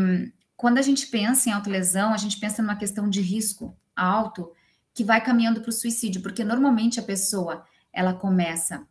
quando 0.58 0.78
a 0.78 0.82
gente 0.82 1.06
pensa 1.06 1.48
em 1.48 1.52
autolesão, 1.52 2.12
a 2.12 2.16
gente 2.16 2.40
pensa 2.40 2.60
numa 2.60 2.74
questão 2.74 3.08
de 3.08 3.20
risco 3.20 3.78
alto, 3.94 4.52
que 4.92 5.04
vai 5.04 5.24
caminhando 5.24 5.60
para 5.60 5.70
o 5.70 5.72
suicídio, 5.72 6.20
porque 6.20 6.42
normalmente 6.42 6.98
a 6.98 7.02
pessoa 7.02 7.64
ela 7.92 8.12
começa 8.12 8.84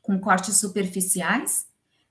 com 0.00 0.18
cortes 0.18 0.56
superficiais, 0.56 1.66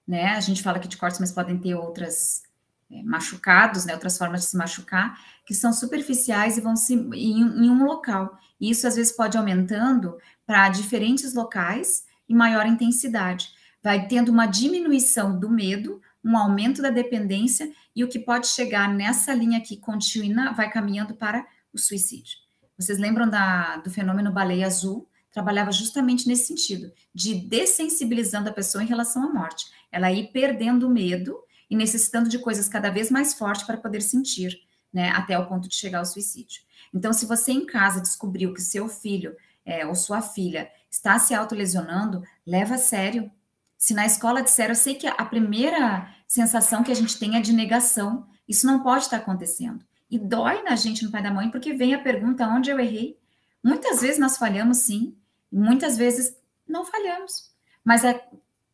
né? 0.07 0.35
A 0.35 0.39
gente 0.39 0.61
fala 0.61 0.77
aqui 0.77 0.87
de 0.87 0.97
cortes, 0.97 1.19
mas 1.19 1.31
podem 1.31 1.57
ter 1.57 1.73
outras 1.73 2.43
é, 2.91 3.01
machucados, 3.01 3.85
né? 3.85 3.93
Outras 3.93 4.19
formas 4.19 4.41
de 4.41 4.47
se 4.47 4.55
machucar, 4.55 5.19
que 5.47 5.55
são 5.55 5.73
superficiais 5.73 6.55
e 6.55 6.61
vão 6.61 6.75
se 6.75 6.93
em, 6.93 7.41
em 7.41 7.69
um 7.71 7.85
local. 7.85 8.37
E 8.61 8.69
isso 8.69 8.87
às 8.87 8.95
vezes 8.95 9.11
pode 9.11 9.35
aumentando 9.35 10.15
para 10.45 10.69
diferentes 10.69 11.33
locais 11.33 12.05
e 12.29 12.35
maior 12.35 12.67
intensidade. 12.67 13.49
Vai 13.81 14.07
tendo 14.07 14.31
uma 14.31 14.45
diminuição 14.45 15.39
do 15.39 15.49
medo, 15.49 15.99
um 16.25 16.35
aumento 16.35 16.81
da 16.81 16.89
dependência 16.89 17.71
e 17.95 18.03
o 18.03 18.07
que 18.07 18.17
pode 18.17 18.47
chegar 18.47 18.91
nessa 18.91 19.31
linha 19.33 19.59
aqui 19.59 19.77
contínua 19.77 20.51
vai 20.53 20.71
caminhando 20.71 21.13
para 21.13 21.45
o 21.71 21.77
suicídio. 21.77 22.39
Vocês 22.77 22.97
lembram 22.97 23.29
da, 23.29 23.77
do 23.77 23.91
fenômeno 23.91 24.31
baleia 24.31 24.65
azul? 24.65 25.07
Trabalhava 25.31 25.71
justamente 25.71 26.27
nesse 26.27 26.47
sentido, 26.47 26.91
de 27.13 27.35
dessensibilizando 27.35 28.49
a 28.49 28.53
pessoa 28.53 28.83
em 28.83 28.87
relação 28.87 29.23
à 29.23 29.31
morte. 29.31 29.67
Ela 29.91 30.11
ir 30.11 30.31
perdendo 30.31 30.87
o 30.87 30.89
medo 30.89 31.37
e 31.69 31.75
necessitando 31.75 32.27
de 32.27 32.39
coisas 32.39 32.67
cada 32.67 32.89
vez 32.89 33.11
mais 33.11 33.33
fortes 33.33 33.63
para 33.63 33.77
poder 33.77 34.01
sentir, 34.01 34.59
né, 34.91 35.09
até 35.09 35.37
o 35.37 35.45
ponto 35.45 35.67
de 35.67 35.75
chegar 35.75 35.99
ao 35.99 36.05
suicídio. 36.05 36.63
Então, 36.93 37.13
se 37.13 37.25
você 37.25 37.51
em 37.51 37.65
casa 37.65 38.01
descobriu 38.01 38.53
que 38.53 38.61
seu 38.61 38.87
filho 38.87 39.35
é, 39.65 39.85
ou 39.85 39.93
sua 39.93 40.21
filha 40.21 40.69
está 40.89 41.19
se 41.19 41.33
autolesionando, 41.33 42.23
leva 42.45 42.75
a 42.75 42.77
sério. 42.77 43.29
Se 43.77 43.93
na 43.93 44.05
escola 44.05 44.41
disseram, 44.41 44.71
eu 44.71 44.75
sei 44.75 44.95
que 44.95 45.07
a 45.07 45.25
primeira 45.25 46.14
sensação 46.27 46.83
que 46.83 46.91
a 46.91 46.95
gente 46.95 47.17
tem 47.17 47.35
é 47.35 47.41
de 47.41 47.53
negação. 47.53 48.27
Isso 48.47 48.65
não 48.65 48.81
pode 48.81 49.03
estar 49.03 49.17
acontecendo. 49.17 49.83
E 50.09 50.19
dói 50.19 50.61
na 50.63 50.75
gente, 50.75 51.03
no 51.03 51.11
pai 51.11 51.23
da 51.23 51.31
mãe, 51.31 51.49
porque 51.49 51.73
vem 51.73 51.93
a 51.93 52.01
pergunta 52.01 52.47
onde 52.47 52.69
eu 52.69 52.79
errei. 52.79 53.17
Muitas 53.63 54.01
vezes 54.01 54.19
nós 54.19 54.37
falhamos, 54.37 54.77
sim. 54.77 55.17
Muitas 55.51 55.97
vezes 55.97 56.35
não 56.67 56.85
falhamos. 56.85 57.51
Mas 57.83 58.03
é, 58.03 58.23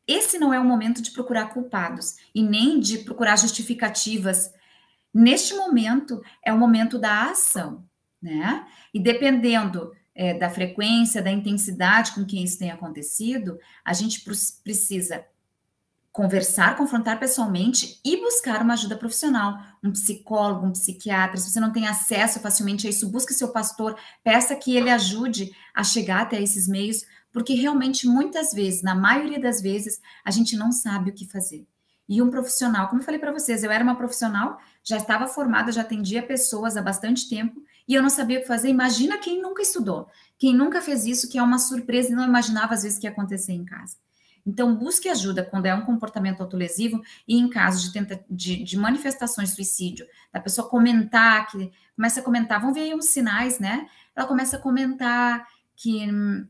esse 0.07 0.37
não 0.37 0.53
é 0.53 0.59
o 0.59 0.65
momento 0.65 1.01
de 1.01 1.11
procurar 1.11 1.53
culpados 1.53 2.17
e 2.33 2.43
nem 2.43 2.79
de 2.79 2.99
procurar 2.99 3.37
justificativas. 3.37 4.51
Neste 5.13 5.53
momento 5.53 6.21
é 6.43 6.51
o 6.51 6.57
momento 6.57 6.97
da 6.97 7.29
ação, 7.29 7.85
né? 8.21 8.65
E 8.93 8.99
dependendo 8.99 9.91
é, 10.13 10.33
da 10.33 10.49
frequência, 10.49 11.21
da 11.21 11.31
intensidade 11.31 12.11
com 12.13 12.25
que 12.25 12.41
isso 12.43 12.59
tem 12.59 12.71
acontecido, 12.71 13.57
a 13.83 13.93
gente 13.93 14.21
precisa 14.21 15.25
conversar, 16.11 16.75
confrontar 16.75 17.19
pessoalmente 17.19 17.99
e 18.03 18.17
buscar 18.17 18.61
uma 18.61 18.73
ajuda 18.73 18.97
profissional, 18.97 19.57
um 19.81 19.91
psicólogo, 19.91 20.65
um 20.65 20.71
psiquiatra. 20.71 21.37
Se 21.37 21.49
você 21.49 21.59
não 21.59 21.71
tem 21.71 21.87
acesso 21.87 22.39
facilmente 22.39 22.85
a 22.85 22.89
isso, 22.89 23.09
busque 23.09 23.33
seu 23.33 23.49
pastor, 23.49 23.97
peça 24.23 24.55
que 24.55 24.75
ele 24.75 24.89
ajude 24.89 25.51
a 25.73 25.83
chegar 25.83 26.21
até 26.21 26.41
esses 26.41 26.67
meios, 26.67 27.05
porque 27.31 27.53
realmente 27.53 28.07
muitas 28.07 28.51
vezes, 28.51 28.83
na 28.83 28.93
maioria 28.93 29.39
das 29.39 29.61
vezes, 29.61 30.01
a 30.25 30.31
gente 30.31 30.57
não 30.57 30.71
sabe 30.71 31.11
o 31.11 31.13
que 31.13 31.25
fazer. 31.25 31.65
E 32.09 32.21
um 32.21 32.29
profissional, 32.29 32.89
como 32.89 33.01
eu 33.01 33.05
falei 33.05 33.19
para 33.19 33.31
vocês, 33.31 33.63
eu 33.63 33.71
era 33.71 33.83
uma 33.83 33.95
profissional, 33.95 34.59
já 34.83 34.97
estava 34.97 35.27
formada, 35.27 35.71
já 35.71 35.79
atendia 35.79 36.21
pessoas 36.21 36.75
há 36.75 36.81
bastante 36.81 37.29
tempo 37.29 37.63
e 37.87 37.93
eu 37.93 38.01
não 38.01 38.09
sabia 38.09 38.39
o 38.39 38.41
que 38.41 38.47
fazer. 38.47 38.67
Imagina 38.67 39.17
quem 39.17 39.41
nunca 39.41 39.61
estudou, 39.61 40.09
quem 40.37 40.53
nunca 40.53 40.81
fez 40.81 41.05
isso, 41.05 41.29
que 41.29 41.37
é 41.37 41.43
uma 41.43 41.57
surpresa 41.57 42.11
e 42.11 42.15
não 42.15 42.25
imaginava 42.25 42.73
às 42.73 42.83
vezes 42.83 42.99
que 42.99 43.07
ia 43.07 43.11
acontecer 43.11 43.53
em 43.53 43.63
casa. 43.63 43.95
Então, 44.45 44.75
busque 44.75 45.07
ajuda 45.07 45.43
quando 45.43 45.65
é 45.65 45.73
um 45.73 45.85
comportamento 45.85 46.41
autolesivo 46.41 47.01
e 47.27 47.37
em 47.37 47.49
caso 47.49 47.83
de, 47.83 47.93
tenta, 47.93 48.23
de, 48.29 48.63
de 48.63 48.77
manifestações 48.77 49.49
de 49.49 49.55
suicídio, 49.55 50.05
da 50.31 50.39
pessoa 50.39 50.69
comentar, 50.69 51.47
que 51.47 51.71
começa 51.95 52.19
a 52.19 52.23
comentar, 52.23 52.61
vão 52.61 52.73
ver 52.73 52.81
aí 52.81 52.93
uns 52.93 53.05
sinais, 53.05 53.59
né? 53.59 53.87
Ela 54.15 54.25
começa 54.25 54.57
a 54.57 54.59
comentar 54.59 55.47
que 55.75 56.09
hum, 56.09 56.47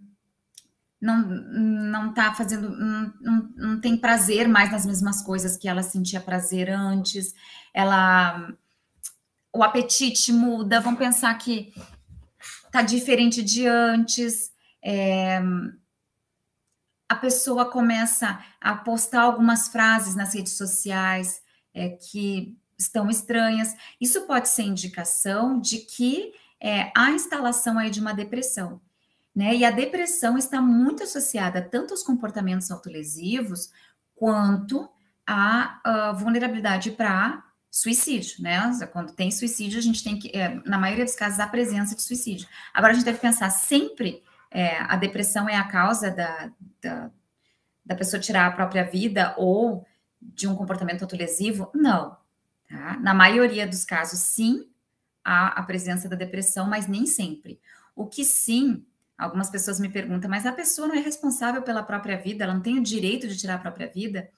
não 1.02 1.18
não 1.28 2.14
tá 2.14 2.34
fazendo, 2.34 2.70
não, 2.70 3.14
não, 3.20 3.50
não 3.56 3.82
tem 3.82 3.98
prazer 3.98 4.48
mais 4.48 4.72
nas 4.72 4.86
mesmas 4.86 5.22
coisas 5.22 5.58
que 5.58 5.68
ela 5.68 5.82
sentia 5.82 6.22
prazer 6.22 6.70
antes, 6.70 7.34
ela 7.74 8.54
o 9.54 9.64
apetite 9.64 10.32
muda, 10.32 10.80
vão 10.80 10.96
pensar 10.96 11.34
que 11.38 11.74
tá 12.72 12.82
diferente 12.82 13.44
de 13.44 13.68
antes, 13.68 14.52
é, 14.82 15.42
a 17.12 17.16
pessoa 17.16 17.66
começa 17.70 18.42
a 18.62 18.74
postar 18.74 19.24
algumas 19.24 19.68
frases 19.68 20.16
nas 20.16 20.34
redes 20.34 20.54
sociais 20.54 21.42
é, 21.74 21.90
que 21.90 22.58
estão 22.78 23.10
estranhas. 23.10 23.76
Isso 24.00 24.22
pode 24.22 24.48
ser 24.48 24.64
indicação 24.64 25.60
de 25.60 25.80
que 25.80 26.32
é, 26.58 26.90
há 26.96 27.12
instalação 27.12 27.78
aí 27.78 27.90
de 27.90 28.00
uma 28.00 28.14
depressão. 28.14 28.80
Né? 29.36 29.58
E 29.58 29.66
a 29.66 29.72
depressão 29.72 30.38
está 30.38 30.62
muito 30.62 31.04
associada 31.04 31.62
tanto 31.62 31.94
aos 31.94 32.02
comportamentos 32.02 32.72
autolesivos 32.72 33.74
quanto 34.16 34.90
à, 35.28 35.82
à 35.84 36.12
vulnerabilidade 36.14 36.92
para 36.92 37.44
suicídio, 37.70 38.42
né? 38.42 38.58
Quando 38.94 39.12
tem 39.12 39.32
suicídio, 39.32 39.80
a 39.80 39.82
gente 39.82 40.02
tem 40.02 40.18
que, 40.18 40.30
é, 40.30 40.62
na 40.66 40.78
maioria 40.78 41.04
dos 41.04 41.16
casos, 41.16 41.42
a 41.42 41.48
presença 41.48 41.94
de 41.94 42.02
suicídio. 42.02 42.48
Agora, 42.74 42.94
a 42.94 42.96
gente 42.96 43.06
deve 43.06 43.20
pensar 43.20 43.50
sempre 43.50 44.24
é, 44.52 44.78
a 44.82 44.98
depressão 44.98 45.48
é 45.48 45.56
a 45.56 45.64
causa 45.64 46.12
da, 46.12 46.52
da, 46.82 47.12
da, 47.86 47.96
pessoa 47.96 48.22
tirar 48.22 48.48
a 48.48 48.52
própria 48.52 48.84
vida 48.84 49.36
ou 49.38 49.86
de 50.22 50.48
um 50.48 50.56
comportamento 50.56 51.04
autolesivo? 51.04 51.72
Não. 51.74 52.18
Tá? 52.70 52.98
Na 53.00 53.14
maioria 53.14 53.68
dos 53.68 53.84
casos, 53.84 54.20
sim, 54.20 54.70
há 55.24 55.48
a 55.48 55.64
presença 55.64 56.08
da 56.10 56.16
depressão, 56.16 56.68
mas 56.68 56.88
nem 56.88 57.06
sempre. 57.06 57.60
O 57.96 58.08
que 58.08 58.24
sim, 58.24 58.86
algumas 59.18 59.50
pessoas 59.50 59.80
me 59.80 59.90
perguntam, 59.90 60.30
mas 60.30 60.46
a 60.46 60.52
pessoa 60.52 60.88
não 60.88 60.96
é 60.96 61.00
responsável 61.00 61.62
pela 61.62 61.84
própria 61.84 62.18
vida, 62.18 62.44
ela 62.44 62.54
não 62.54 62.62
tem 62.62 62.80
o 62.80 62.84
direito 62.84 63.28
de 63.28 63.38
tirar 63.38 63.56
a 63.56 63.60
própria 63.60 63.88
vida? 63.88 64.30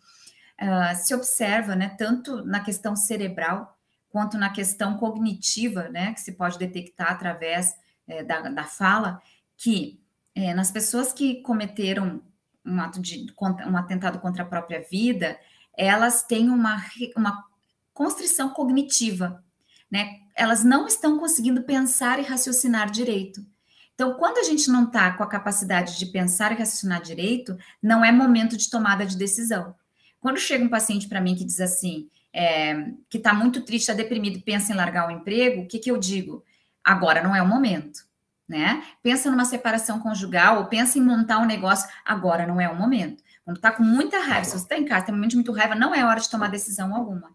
Uh, 0.61 0.95
se 0.95 1.13
observa, 1.13 1.75
né, 1.75 1.95
tanto 1.97 2.45
na 2.45 2.59
questão 2.59 2.95
cerebral 2.95 3.77
quanto 4.09 4.37
na 4.37 4.51
questão 4.51 4.97
cognitiva, 4.97 5.89
né, 5.89 6.13
que 6.13 6.21
se 6.21 6.33
pode 6.33 6.59
detectar 6.59 7.11
através 7.11 7.75
é, 8.07 8.23
da, 8.23 8.41
da 8.41 8.63
fala, 8.63 9.19
que 9.57 9.99
é, 10.35 10.53
nas 10.53 10.71
pessoas 10.71 11.11
que 11.11 11.41
cometeram 11.41 12.21
um 12.65 12.79
ato 12.79 13.01
de 13.01 13.25
um 13.67 13.77
atentado 13.77 14.19
contra 14.19 14.43
a 14.43 14.45
própria 14.45 14.85
vida, 14.89 15.37
elas 15.77 16.23
têm 16.23 16.49
uma, 16.49 16.83
uma 17.15 17.45
constrição 17.93 18.49
cognitiva, 18.49 19.43
né? 19.91 20.19
Elas 20.35 20.63
não 20.63 20.87
estão 20.87 21.19
conseguindo 21.19 21.63
pensar 21.63 22.19
e 22.19 22.23
raciocinar 22.23 22.89
direito. 22.89 23.45
Então, 23.93 24.15
quando 24.15 24.39
a 24.39 24.43
gente 24.43 24.69
não 24.69 24.85
está 24.85 25.11
com 25.11 25.23
a 25.23 25.27
capacidade 25.27 25.99
de 25.99 26.07
pensar 26.07 26.51
e 26.51 26.55
raciocinar 26.55 27.01
direito, 27.01 27.55
não 27.81 28.03
é 28.03 28.11
momento 28.11 28.57
de 28.57 28.69
tomada 28.69 29.05
de 29.05 29.15
decisão. 29.15 29.75
Quando 30.19 30.39
chega 30.39 30.63
um 30.63 30.69
paciente 30.69 31.07
para 31.07 31.21
mim 31.21 31.35
que 31.35 31.45
diz 31.45 31.59
assim, 31.61 32.09
é, 32.33 32.91
que 33.07 33.17
está 33.17 33.33
muito 33.33 33.61
triste, 33.61 33.83
está 33.83 33.93
deprimido, 33.93 34.41
pensa 34.41 34.73
em 34.73 34.75
largar 34.75 35.07
o 35.07 35.11
emprego, 35.11 35.61
o 35.61 35.67
que, 35.67 35.77
que 35.77 35.91
eu 35.91 35.97
digo? 35.97 36.43
Agora 36.83 37.21
não 37.21 37.35
é 37.35 37.41
o 37.41 37.47
momento 37.47 38.03
né? 38.47 38.83
Pensa 39.01 39.29
numa 39.29 39.45
separação 39.45 39.99
conjugal 39.99 40.59
ou 40.59 40.65
pensa 40.65 40.97
em 40.97 41.01
montar 41.01 41.39
um 41.39 41.45
negócio, 41.45 41.89
agora 42.05 42.45
não 42.45 42.59
é 42.59 42.69
o 42.69 42.75
momento. 42.75 43.23
Quando 43.45 43.59
tá 43.59 43.71
com 43.71 43.83
muita 43.83 44.19
raiva, 44.19 44.45
se 44.45 44.51
você 44.51 44.63
está 44.63 44.77
em 44.77 44.85
casa, 44.85 45.05
tem 45.05 45.13
um 45.13 45.17
momento 45.17 45.31
de 45.31 45.37
muita 45.37 45.53
raiva, 45.53 45.75
não 45.75 45.93
é 45.93 46.05
hora 46.05 46.19
de 46.19 46.29
tomar 46.29 46.49
decisão 46.49 46.95
alguma. 46.95 47.29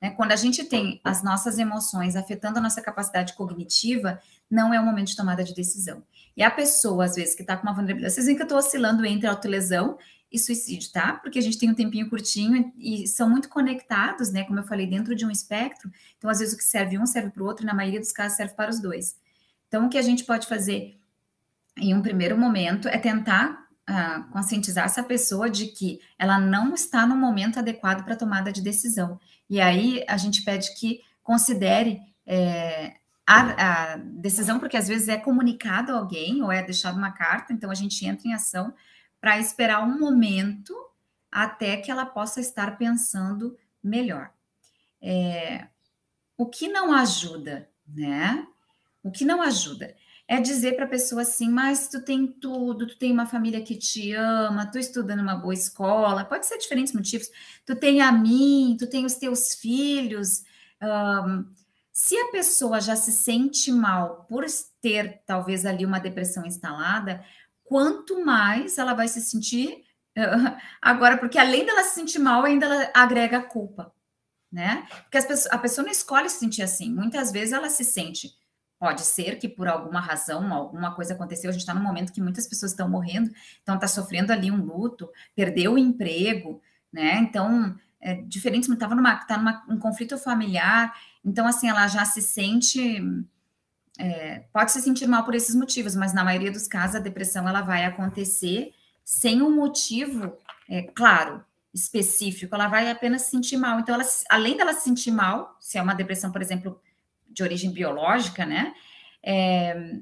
Né? 0.00 0.10
Quando 0.10 0.32
a 0.32 0.36
gente 0.36 0.64
tem 0.64 1.00
as 1.02 1.22
nossas 1.22 1.58
emoções 1.58 2.16
afetando 2.16 2.58
a 2.58 2.62
nossa 2.62 2.82
capacidade 2.82 3.32
cognitiva, 3.32 4.20
não 4.50 4.74
é 4.74 4.78
o 4.78 4.84
momento 4.84 5.08
de 5.08 5.16
tomada 5.16 5.42
de 5.42 5.54
decisão. 5.54 6.02
E 6.36 6.42
a 6.42 6.50
pessoa, 6.50 7.06
às 7.06 7.14
vezes, 7.14 7.34
que 7.34 7.42
está 7.42 7.56
com 7.56 7.62
uma 7.62 7.72
vulnerabilidade, 7.72 8.12
vocês 8.12 8.26
veem 8.26 8.36
que 8.36 8.42
eu 8.42 8.46
estou 8.46 8.58
oscilando 8.58 9.04
entre 9.06 9.26
autolesão 9.26 9.96
e 10.30 10.38
suicídio, 10.38 10.90
tá? 10.92 11.14
Porque 11.14 11.38
a 11.38 11.42
gente 11.42 11.58
tem 11.58 11.70
um 11.70 11.74
tempinho 11.74 12.10
curtinho 12.10 12.72
e 12.76 13.06
são 13.06 13.30
muito 13.30 13.48
conectados, 13.48 14.30
né? 14.30 14.44
Como 14.44 14.58
eu 14.58 14.64
falei, 14.64 14.86
dentro 14.86 15.14
de 15.14 15.24
um 15.24 15.30
espectro. 15.30 15.90
Então, 16.18 16.28
às 16.28 16.40
vezes, 16.40 16.52
o 16.52 16.58
que 16.58 16.64
serve 16.64 16.98
um 16.98 17.06
serve 17.06 17.30
para 17.30 17.42
o 17.42 17.46
outro, 17.46 17.64
e 17.64 17.66
na 17.66 17.72
maioria 17.72 18.00
dos 18.00 18.12
casos 18.12 18.36
serve 18.36 18.52
para 18.54 18.70
os 18.70 18.80
dois. 18.80 19.16
Então, 19.74 19.86
o 19.86 19.90
que 19.90 19.98
a 19.98 20.02
gente 20.02 20.22
pode 20.22 20.46
fazer 20.46 21.00
em 21.76 21.92
um 21.92 22.00
primeiro 22.00 22.38
momento 22.38 22.86
é 22.86 22.96
tentar 22.96 23.66
uh, 23.90 24.30
conscientizar 24.30 24.84
essa 24.84 25.02
pessoa 25.02 25.50
de 25.50 25.66
que 25.66 25.98
ela 26.16 26.38
não 26.38 26.74
está 26.74 27.04
no 27.04 27.16
momento 27.16 27.58
adequado 27.58 28.04
para 28.04 28.14
tomada 28.14 28.52
de 28.52 28.62
decisão. 28.62 29.18
E 29.50 29.60
aí 29.60 30.04
a 30.06 30.16
gente 30.16 30.44
pede 30.44 30.72
que 30.76 31.00
considere 31.24 32.00
é, 32.24 32.98
a, 33.26 33.94
a, 33.94 33.96
decisão, 33.96 34.60
porque 34.60 34.76
às 34.76 34.86
vezes 34.86 35.08
é 35.08 35.16
comunicado 35.16 35.90
a 35.90 35.98
alguém 35.98 36.40
ou 36.40 36.52
é 36.52 36.62
deixado 36.62 36.96
uma 36.96 37.10
carta, 37.10 37.52
então 37.52 37.68
a 37.68 37.74
gente 37.74 38.06
entra 38.06 38.28
em 38.28 38.32
ação 38.32 38.72
para 39.20 39.40
esperar 39.40 39.82
um 39.82 39.98
momento 39.98 40.72
até 41.32 41.78
que 41.78 41.90
ela 41.90 42.06
possa 42.06 42.40
estar 42.40 42.78
pensando 42.78 43.58
melhor. 43.82 44.30
É, 45.02 45.66
o 46.36 46.46
que 46.46 46.68
não 46.68 46.92
ajuda, 46.92 47.68
né? 47.88 48.46
O 49.04 49.10
que 49.10 49.24
não 49.24 49.42
ajuda 49.42 49.94
é 50.26 50.40
dizer 50.40 50.74
para 50.74 50.86
a 50.86 50.88
pessoa 50.88 51.22
assim, 51.22 51.50
mas 51.50 51.88
tu 51.88 52.02
tem 52.02 52.26
tudo, 52.26 52.86
tu 52.86 52.96
tem 52.98 53.12
uma 53.12 53.26
família 53.26 53.62
que 53.62 53.76
te 53.76 54.12
ama, 54.12 54.66
tu 54.66 54.78
estuda 54.78 55.14
numa 55.14 55.36
boa 55.36 55.52
escola, 55.52 56.24
pode 56.24 56.46
ser 56.46 56.56
diferentes 56.56 56.94
motivos, 56.94 57.28
tu 57.66 57.76
tem 57.76 58.00
a 58.00 58.10
mim, 58.10 58.76
tu 58.78 58.88
tem 58.88 59.04
os 59.04 59.16
teus 59.16 59.54
filhos. 59.54 60.42
Um, 60.82 61.44
se 61.92 62.16
a 62.16 62.30
pessoa 62.32 62.80
já 62.80 62.96
se 62.96 63.12
sente 63.12 63.70
mal 63.70 64.24
por 64.28 64.46
ter 64.80 65.22
talvez 65.26 65.66
ali 65.66 65.84
uma 65.84 66.00
depressão 66.00 66.46
instalada, 66.46 67.22
quanto 67.62 68.24
mais 68.24 68.78
ela 68.78 68.94
vai 68.94 69.08
se 69.08 69.20
sentir 69.20 69.84
agora, 70.80 71.18
porque 71.18 71.38
além 71.38 71.66
dela 71.66 71.84
se 71.84 71.94
sentir 71.94 72.18
mal, 72.18 72.44
ainda 72.44 72.66
ela 72.66 72.90
agrega 72.94 73.42
culpa, 73.42 73.92
né? 74.50 74.86
Porque 75.02 75.20
pessoas, 75.20 75.46
a 75.52 75.58
pessoa 75.58 75.84
não 75.84 75.92
escolhe 75.92 76.30
se 76.30 76.38
sentir 76.38 76.62
assim. 76.62 76.92
Muitas 76.92 77.30
vezes 77.30 77.52
ela 77.52 77.68
se 77.68 77.84
sente. 77.84 78.32
Pode 78.78 79.02
ser 79.02 79.38
que 79.38 79.48
por 79.48 79.68
alguma 79.68 80.00
razão, 80.00 80.52
alguma 80.52 80.94
coisa 80.94 81.14
aconteceu. 81.14 81.48
A 81.48 81.52
gente 81.52 81.62
está 81.62 81.72
num 81.72 81.82
momento 81.82 82.12
que 82.12 82.20
muitas 82.20 82.46
pessoas 82.46 82.72
estão 82.72 82.88
morrendo, 82.88 83.30
então 83.62 83.76
está 83.76 83.86
sofrendo 83.88 84.32
ali 84.32 84.50
um 84.50 84.62
luto, 84.62 85.08
perdeu 85.34 85.74
o 85.74 85.78
emprego, 85.78 86.60
né? 86.92 87.18
Então, 87.18 87.74
é 88.00 88.14
diferente, 88.14 88.70
estava 88.70 88.94
numa, 88.94 89.16
tá 89.24 89.38
numa 89.38 89.64
um 89.68 89.78
conflito 89.78 90.18
familiar, 90.18 90.94
então 91.24 91.46
assim, 91.46 91.68
ela 91.68 91.86
já 91.88 92.04
se 92.04 92.20
sente 92.20 93.02
é, 93.98 94.44
pode 94.52 94.72
se 94.72 94.80
sentir 94.82 95.06
mal 95.06 95.24
por 95.24 95.34
esses 95.34 95.54
motivos, 95.54 95.94
mas 95.94 96.12
na 96.12 96.24
maioria 96.24 96.50
dos 96.50 96.66
casos 96.66 96.96
a 96.96 97.00
depressão 97.00 97.48
ela 97.48 97.60
vai 97.60 97.84
acontecer 97.84 98.72
sem 99.04 99.42
um 99.42 99.54
motivo, 99.54 100.36
é, 100.68 100.82
claro, 100.82 101.44
específico, 101.72 102.54
ela 102.54 102.68
vai 102.68 102.90
apenas 102.90 103.22
se 103.22 103.30
sentir 103.30 103.56
mal. 103.56 103.80
Então, 103.80 103.94
ela, 103.94 104.04
além 104.30 104.56
dela 104.56 104.72
se 104.72 104.82
sentir 104.82 105.10
mal, 105.10 105.56
se 105.60 105.76
é 105.76 105.82
uma 105.82 105.94
depressão, 105.94 106.32
por 106.32 106.40
exemplo, 106.40 106.80
de 107.34 107.42
origem 107.42 107.72
biológica, 107.72 108.46
né? 108.46 108.72
É, 109.22 109.98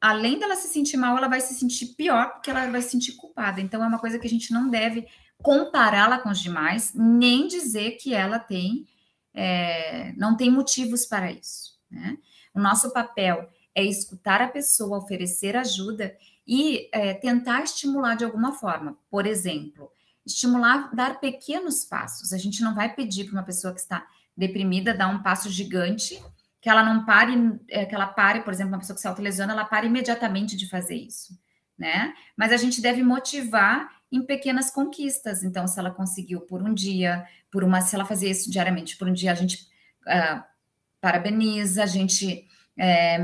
além 0.00 0.38
dela 0.38 0.56
se 0.56 0.68
sentir 0.68 0.96
mal, 0.96 1.16
ela 1.16 1.28
vai 1.28 1.40
se 1.40 1.54
sentir 1.54 1.94
pior, 1.94 2.32
porque 2.32 2.50
ela 2.50 2.70
vai 2.70 2.82
se 2.82 2.90
sentir 2.90 3.12
culpada. 3.12 3.60
Então, 3.60 3.82
é 3.82 3.86
uma 3.86 3.98
coisa 3.98 4.18
que 4.18 4.26
a 4.26 4.30
gente 4.30 4.52
não 4.52 4.68
deve 4.68 5.06
compará-la 5.38 6.18
com 6.18 6.30
os 6.30 6.40
demais, 6.40 6.92
nem 6.94 7.46
dizer 7.46 7.92
que 7.92 8.14
ela 8.14 8.38
tem, 8.38 8.86
é, 9.32 10.12
não 10.16 10.36
tem 10.36 10.50
motivos 10.50 11.06
para 11.06 11.32
isso, 11.32 11.78
né? 11.90 12.18
O 12.54 12.60
nosso 12.60 12.92
papel 12.92 13.48
é 13.74 13.82
escutar 13.82 14.40
a 14.40 14.48
pessoa, 14.48 14.98
oferecer 14.98 15.56
ajuda 15.56 16.16
e 16.46 16.88
é, 16.92 17.14
tentar 17.14 17.62
estimular 17.62 18.14
de 18.14 18.24
alguma 18.24 18.52
forma. 18.52 18.96
Por 19.10 19.26
exemplo, 19.26 19.90
estimular, 20.24 20.94
dar 20.94 21.18
pequenos 21.18 21.84
passos. 21.84 22.32
A 22.32 22.38
gente 22.38 22.62
não 22.62 22.74
vai 22.74 22.94
pedir 22.94 23.24
para 23.24 23.34
uma 23.34 23.42
pessoa 23.42 23.74
que 23.74 23.80
está 23.80 24.06
deprimida 24.36 24.94
dar 24.94 25.08
um 25.08 25.22
passo 25.22 25.50
gigante, 25.50 26.22
que 26.64 26.70
ela 26.70 26.82
não 26.82 27.04
pare, 27.04 27.34
é, 27.68 27.84
que 27.84 27.94
ela 27.94 28.06
pare, 28.06 28.40
por 28.40 28.50
exemplo, 28.50 28.72
uma 28.72 28.78
pessoa 28.78 28.94
que 28.94 29.02
se 29.02 29.06
autolesiona, 29.06 29.52
ela 29.52 29.66
pare 29.66 29.86
imediatamente 29.86 30.56
de 30.56 30.66
fazer 30.66 30.94
isso, 30.96 31.38
né? 31.76 32.14
Mas 32.34 32.52
a 32.52 32.56
gente 32.56 32.80
deve 32.80 33.02
motivar 33.02 33.86
em 34.10 34.22
pequenas 34.22 34.70
conquistas. 34.70 35.44
Então, 35.44 35.66
se 35.66 35.78
ela 35.78 35.90
conseguiu 35.90 36.40
por 36.40 36.62
um 36.62 36.72
dia, 36.72 37.22
por 37.50 37.62
uma, 37.62 37.82
se 37.82 37.94
ela 37.94 38.06
fazia 38.06 38.30
isso 38.30 38.50
diariamente, 38.50 38.96
por 38.96 39.06
um 39.06 39.12
dia 39.12 39.32
a 39.32 39.34
gente 39.34 39.68
uh, 40.06 40.42
parabeniza, 41.02 41.82
a 41.82 41.86
gente 41.86 42.48
é, 42.78 43.18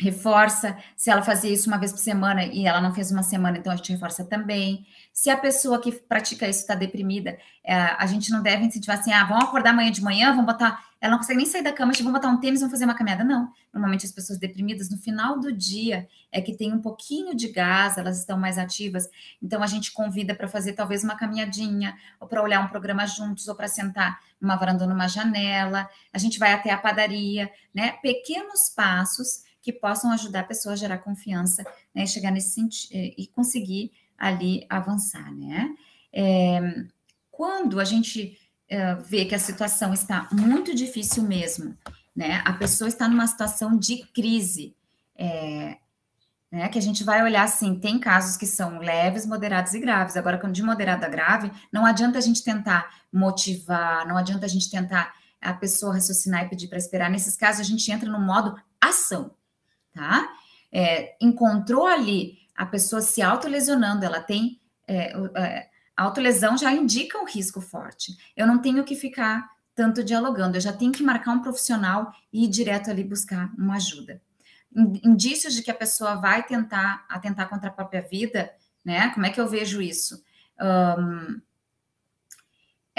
reforça. 0.00 0.76
Se 0.96 1.10
ela 1.10 1.22
fazia 1.22 1.52
isso 1.52 1.68
uma 1.68 1.78
vez 1.78 1.92
por 1.92 1.98
semana 1.98 2.44
e 2.44 2.66
ela 2.66 2.80
não 2.80 2.94
fez 2.94 3.12
uma 3.12 3.22
semana, 3.22 3.58
então 3.58 3.70
a 3.70 3.76
gente 3.76 3.92
reforça 3.92 4.24
também. 4.24 4.86
Se 5.12 5.28
a 5.28 5.36
pessoa 5.36 5.80
que 5.80 5.92
pratica 5.92 6.48
isso 6.48 6.60
está 6.60 6.74
deprimida, 6.74 7.36
é, 7.62 7.74
a 7.74 8.06
gente 8.06 8.30
não 8.30 8.42
deve 8.42 8.64
incentivar 8.64 8.98
assim, 8.98 9.12
ah, 9.12 9.24
vamos 9.24 9.44
acordar 9.44 9.70
amanhã 9.70 9.90
de 9.90 10.02
manhã, 10.02 10.30
vamos 10.30 10.46
botar. 10.46 10.82
Ela 10.98 11.12
não 11.12 11.18
consegue 11.18 11.38
nem 11.38 11.46
sair 11.46 11.62
da 11.62 11.72
cama, 11.72 11.92
vamos 11.98 12.12
botar 12.12 12.28
um 12.28 12.40
tênis, 12.40 12.60
vamos 12.60 12.72
fazer 12.72 12.84
uma 12.84 12.94
caminhada. 12.94 13.24
Não. 13.24 13.50
Normalmente 13.72 14.06
as 14.06 14.12
pessoas 14.12 14.38
deprimidas, 14.38 14.90
no 14.90 14.96
final 14.96 15.38
do 15.38 15.52
dia, 15.52 16.08
é 16.32 16.40
que 16.40 16.56
tem 16.56 16.72
um 16.72 16.80
pouquinho 16.80 17.34
de 17.34 17.48
gás, 17.48 17.98
elas 17.98 18.18
estão 18.18 18.38
mais 18.38 18.56
ativas. 18.56 19.08
Então 19.42 19.62
a 19.62 19.66
gente 19.66 19.92
convida 19.92 20.34
para 20.34 20.48
fazer 20.48 20.72
talvez 20.72 21.04
uma 21.04 21.16
caminhadinha, 21.16 21.94
ou 22.18 22.26
para 22.26 22.42
olhar 22.42 22.64
um 22.64 22.68
programa 22.68 23.06
juntos, 23.06 23.48
ou 23.48 23.54
para 23.54 23.68
sentar 23.68 24.18
numa 24.40 24.56
varanda 24.56 24.86
numa 24.86 25.06
janela, 25.06 25.88
a 26.12 26.18
gente 26.18 26.38
vai 26.38 26.54
até 26.54 26.70
a 26.70 26.78
padaria, 26.78 27.50
né? 27.74 27.92
Pequenos 28.02 28.70
passos 28.74 29.49
que 29.62 29.72
possam 29.72 30.10
ajudar 30.12 30.40
a 30.40 30.44
pessoa 30.44 30.72
a 30.72 30.76
gerar 30.76 30.98
confiança, 30.98 31.64
né? 31.94 32.06
Chegar 32.06 32.30
nesse 32.30 32.50
sentido 32.50 32.92
eh, 32.94 33.14
e 33.16 33.26
conseguir 33.26 33.92
ali 34.18 34.66
avançar, 34.68 35.32
né? 35.32 35.74
É, 36.12 36.84
quando 37.30 37.80
a 37.80 37.84
gente 37.84 38.38
é, 38.68 38.94
vê 38.96 39.24
que 39.24 39.34
a 39.34 39.38
situação 39.38 39.92
está 39.92 40.28
muito 40.30 40.74
difícil 40.74 41.22
mesmo, 41.22 41.76
né? 42.14 42.42
A 42.44 42.52
pessoa 42.52 42.88
está 42.88 43.08
numa 43.08 43.26
situação 43.26 43.78
de 43.78 44.04
crise, 44.12 44.76
é, 45.16 45.78
né, 46.50 46.68
que 46.68 46.78
a 46.78 46.82
gente 46.82 47.04
vai 47.04 47.22
olhar 47.22 47.44
assim, 47.44 47.78
tem 47.78 47.98
casos 47.98 48.36
que 48.36 48.46
são 48.46 48.78
leves, 48.78 49.24
moderados 49.24 49.72
e 49.72 49.80
graves. 49.80 50.16
Agora, 50.16 50.36
quando 50.38 50.52
de 50.52 50.62
moderado 50.62 51.04
a 51.04 51.08
grave, 51.08 51.50
não 51.72 51.86
adianta 51.86 52.18
a 52.18 52.20
gente 52.20 52.42
tentar 52.42 52.90
motivar, 53.12 54.06
não 54.06 54.16
adianta 54.16 54.46
a 54.46 54.48
gente 54.48 54.68
tentar 54.68 55.14
a 55.40 55.54
pessoa 55.54 55.94
raciocinar 55.94 56.44
e 56.44 56.48
pedir 56.48 56.68
para 56.68 56.78
esperar. 56.78 57.08
Nesses 57.08 57.36
casos, 57.36 57.60
a 57.60 57.64
gente 57.64 57.90
entra 57.90 58.10
no 58.10 58.20
modo 58.20 58.60
ação, 58.80 59.30
tá? 59.92 60.28
É, 60.72 61.16
encontrou 61.20 61.86
ali 61.86 62.38
a 62.54 62.66
pessoa 62.66 63.00
se 63.00 63.22
autolesionando, 63.22 64.04
ela 64.04 64.20
tem. 64.20 64.60
É, 64.86 65.12
é, 65.36 65.68
autolesão 65.96 66.56
já 66.56 66.72
indica 66.72 67.18
um 67.18 67.26
risco 67.26 67.60
forte. 67.60 68.16
Eu 68.36 68.46
não 68.46 68.58
tenho 68.58 68.84
que 68.84 68.94
ficar 68.94 69.48
tanto 69.74 70.02
dialogando, 70.02 70.56
eu 70.56 70.60
já 70.60 70.72
tenho 70.72 70.92
que 70.92 71.02
marcar 71.02 71.32
um 71.32 71.40
profissional 71.40 72.12
e 72.32 72.44
ir 72.44 72.48
direto 72.48 72.90
ali 72.90 73.04
buscar 73.04 73.50
uma 73.56 73.76
ajuda 73.76 74.20
indícios 74.74 75.54
de 75.54 75.62
que 75.62 75.70
a 75.70 75.74
pessoa 75.74 76.16
vai 76.16 76.46
tentar 76.46 77.04
atentar 77.08 77.48
contra 77.48 77.68
a 77.68 77.72
própria 77.72 78.00
vida, 78.00 78.52
né? 78.84 79.10
Como 79.10 79.26
é 79.26 79.30
que 79.30 79.40
eu 79.40 79.48
vejo 79.48 79.82
isso? 79.82 80.22
Um, 80.60 81.40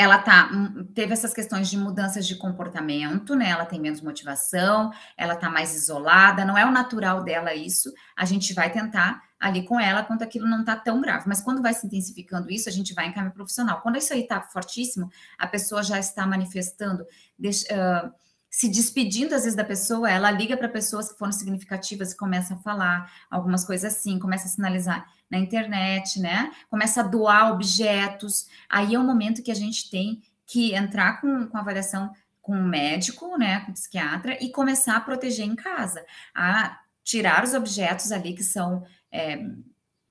ela 0.02 0.18
tá, 0.18 0.50
hum, 0.52 0.84
teve 0.96 1.14
essas 1.14 1.34
questões 1.34 1.70
de 1.70 1.78
mudanças 1.78 2.26
de 2.28 2.36
comportamento, 2.36 3.36
né? 3.36 3.50
Ela 3.50 3.66
tem 3.66 3.80
menos 3.80 4.02
motivação, 4.02 4.92
ela 5.16 5.36
tá 5.36 5.50
mais 5.50 5.76
isolada, 5.76 6.44
não 6.44 6.58
é 6.58 6.66
o 6.66 6.72
natural 6.72 7.24
dela 7.24 7.54
isso. 7.54 7.94
A 8.18 8.26
gente 8.26 8.52
vai 8.54 8.72
tentar 8.72 9.22
ali 9.40 9.64
com 9.64 9.80
ela 9.80 10.04
quando 10.04 10.24
aquilo 10.24 10.48
não 10.48 10.64
tá 10.64 10.76
tão 10.76 11.02
grave. 11.02 11.26
Mas 11.28 11.42
quando 11.42 11.62
vai 11.62 11.74
se 11.74 11.86
intensificando 11.86 12.52
isso, 12.52 12.68
a 12.68 12.72
gente 12.72 12.94
vai 12.96 13.08
em 13.08 13.14
caminho 13.14 13.34
profissional. 13.34 13.82
Quando 13.82 13.98
isso 13.98 14.12
aí 14.12 14.26
tá 14.26 14.42
fortíssimo, 14.42 15.10
a 15.38 15.46
pessoa 15.46 15.84
já 15.84 16.00
está 16.00 16.26
manifestando. 16.26 17.06
Deixa, 17.38 17.66
uh, 17.74 18.12
se 18.52 18.68
despedindo 18.68 19.34
às 19.34 19.44
vezes 19.44 19.56
da 19.56 19.64
pessoa, 19.64 20.12
ela 20.12 20.30
liga 20.30 20.58
para 20.58 20.68
pessoas 20.68 21.10
que 21.10 21.18
foram 21.18 21.32
significativas 21.32 22.12
e 22.12 22.18
começa 22.18 22.54
a 22.54 22.58
falar 22.58 23.10
algumas 23.30 23.64
coisas 23.64 23.94
assim, 23.94 24.20
começa 24.20 24.46
a 24.46 24.50
sinalizar 24.50 25.08
na 25.30 25.40
internet, 25.40 26.20
né? 26.20 26.52
Começa 26.70 27.00
a 27.00 27.08
doar 27.08 27.54
objetos. 27.54 28.48
Aí 28.70 28.94
é 28.94 29.00
o 29.00 29.04
momento 29.06 29.42
que 29.42 29.52
a 29.52 29.56
gente 29.56 29.90
tem 29.90 30.22
que 30.46 30.76
entrar 30.76 31.22
com, 31.22 31.48
com 31.48 31.58
avaliação 31.58 32.12
com 32.42 32.52
o 32.54 32.68
médico, 32.68 33.38
né, 33.38 33.62
com 33.62 33.72
o 33.72 33.74
psiquiatra, 33.74 34.38
e 34.44 34.52
começar 34.52 34.98
a 34.98 35.02
proteger 35.02 35.46
em 35.46 35.56
casa, 35.56 36.04
a 36.36 36.78
tirar 37.04 37.44
os 37.44 37.54
objetos 37.54 38.12
ali 38.12 38.34
que 38.34 38.44
são 38.44 38.84
é, 39.12 39.46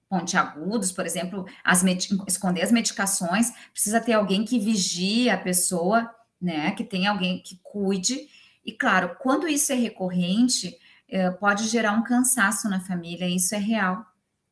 pontiagudos, 0.09 0.93
por 0.93 1.05
exemplo, 1.05 1.45
as 1.63 1.85
esconder 2.27 2.63
as 2.63 2.73
medicações, 2.73 3.53
precisa 3.73 4.01
ter 4.01 4.13
alguém 4.13 4.45
que 4.45 4.59
vigie 4.59 5.29
a 5.29 5.37
pessoa 5.37 6.09
né? 6.41 6.71
Que 6.73 6.85
tem 6.85 7.07
alguém 7.07 7.43
que 7.43 7.59
cuide. 7.63 8.29
E 8.65 8.73
claro, 8.73 9.17
quando 9.21 9.49
isso 9.49 9.73
é 9.73 9.75
recorrente, 9.75 10.77
é, 11.09 11.31
pode 11.31 11.67
gerar 11.69 11.93
um 11.93 12.03
cansaço 12.03 12.69
na 12.69 12.81
família, 12.81 13.29
isso 13.29 13.55
é 13.55 13.59
real, 13.59 14.07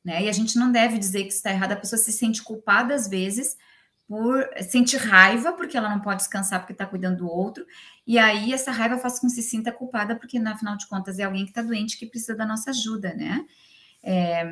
né? 0.05 0.25
E 0.25 0.29
a 0.29 0.33
gente 0.33 0.59
não 0.59 0.73
deve 0.73 0.99
dizer 0.99 1.25
que 1.25 1.33
está 1.33 1.51
errado, 1.51 1.73
a 1.73 1.77
pessoa 1.77 1.99
se 1.99 2.13
sente 2.13 2.43
culpada 2.43 2.95
às 2.95 3.09
vezes 3.09 3.57
por 4.09 4.49
sentir 4.63 4.97
raiva 4.97 5.53
porque 5.53 5.77
ela 5.77 5.91
não 5.91 6.01
pode 6.01 6.21
descansar 6.21 6.61
porque 6.61 6.73
está 6.73 6.87
cuidando 6.87 7.19
do 7.19 7.29
outro, 7.29 7.67
e 8.07 8.19
aí 8.19 8.55
essa 8.55 8.73
raiva 8.73 8.97
faz 8.97 9.21
com 9.21 9.27
que 9.27 9.35
se 9.35 9.43
sinta 9.43 9.71
culpada 9.71 10.17
porque, 10.17 10.39
na 10.39 10.57
final 10.57 10.77
de 10.79 10.87
contas, 10.87 11.19
é 11.19 11.25
alguém 11.25 11.45
que 11.45 11.51
está 11.51 11.61
doente 11.61 11.99
que 11.99 12.07
precisa 12.07 12.35
da 12.35 12.47
nossa 12.47 12.71
ajuda, 12.71 13.13
né? 13.15 13.45
É, 14.03 14.51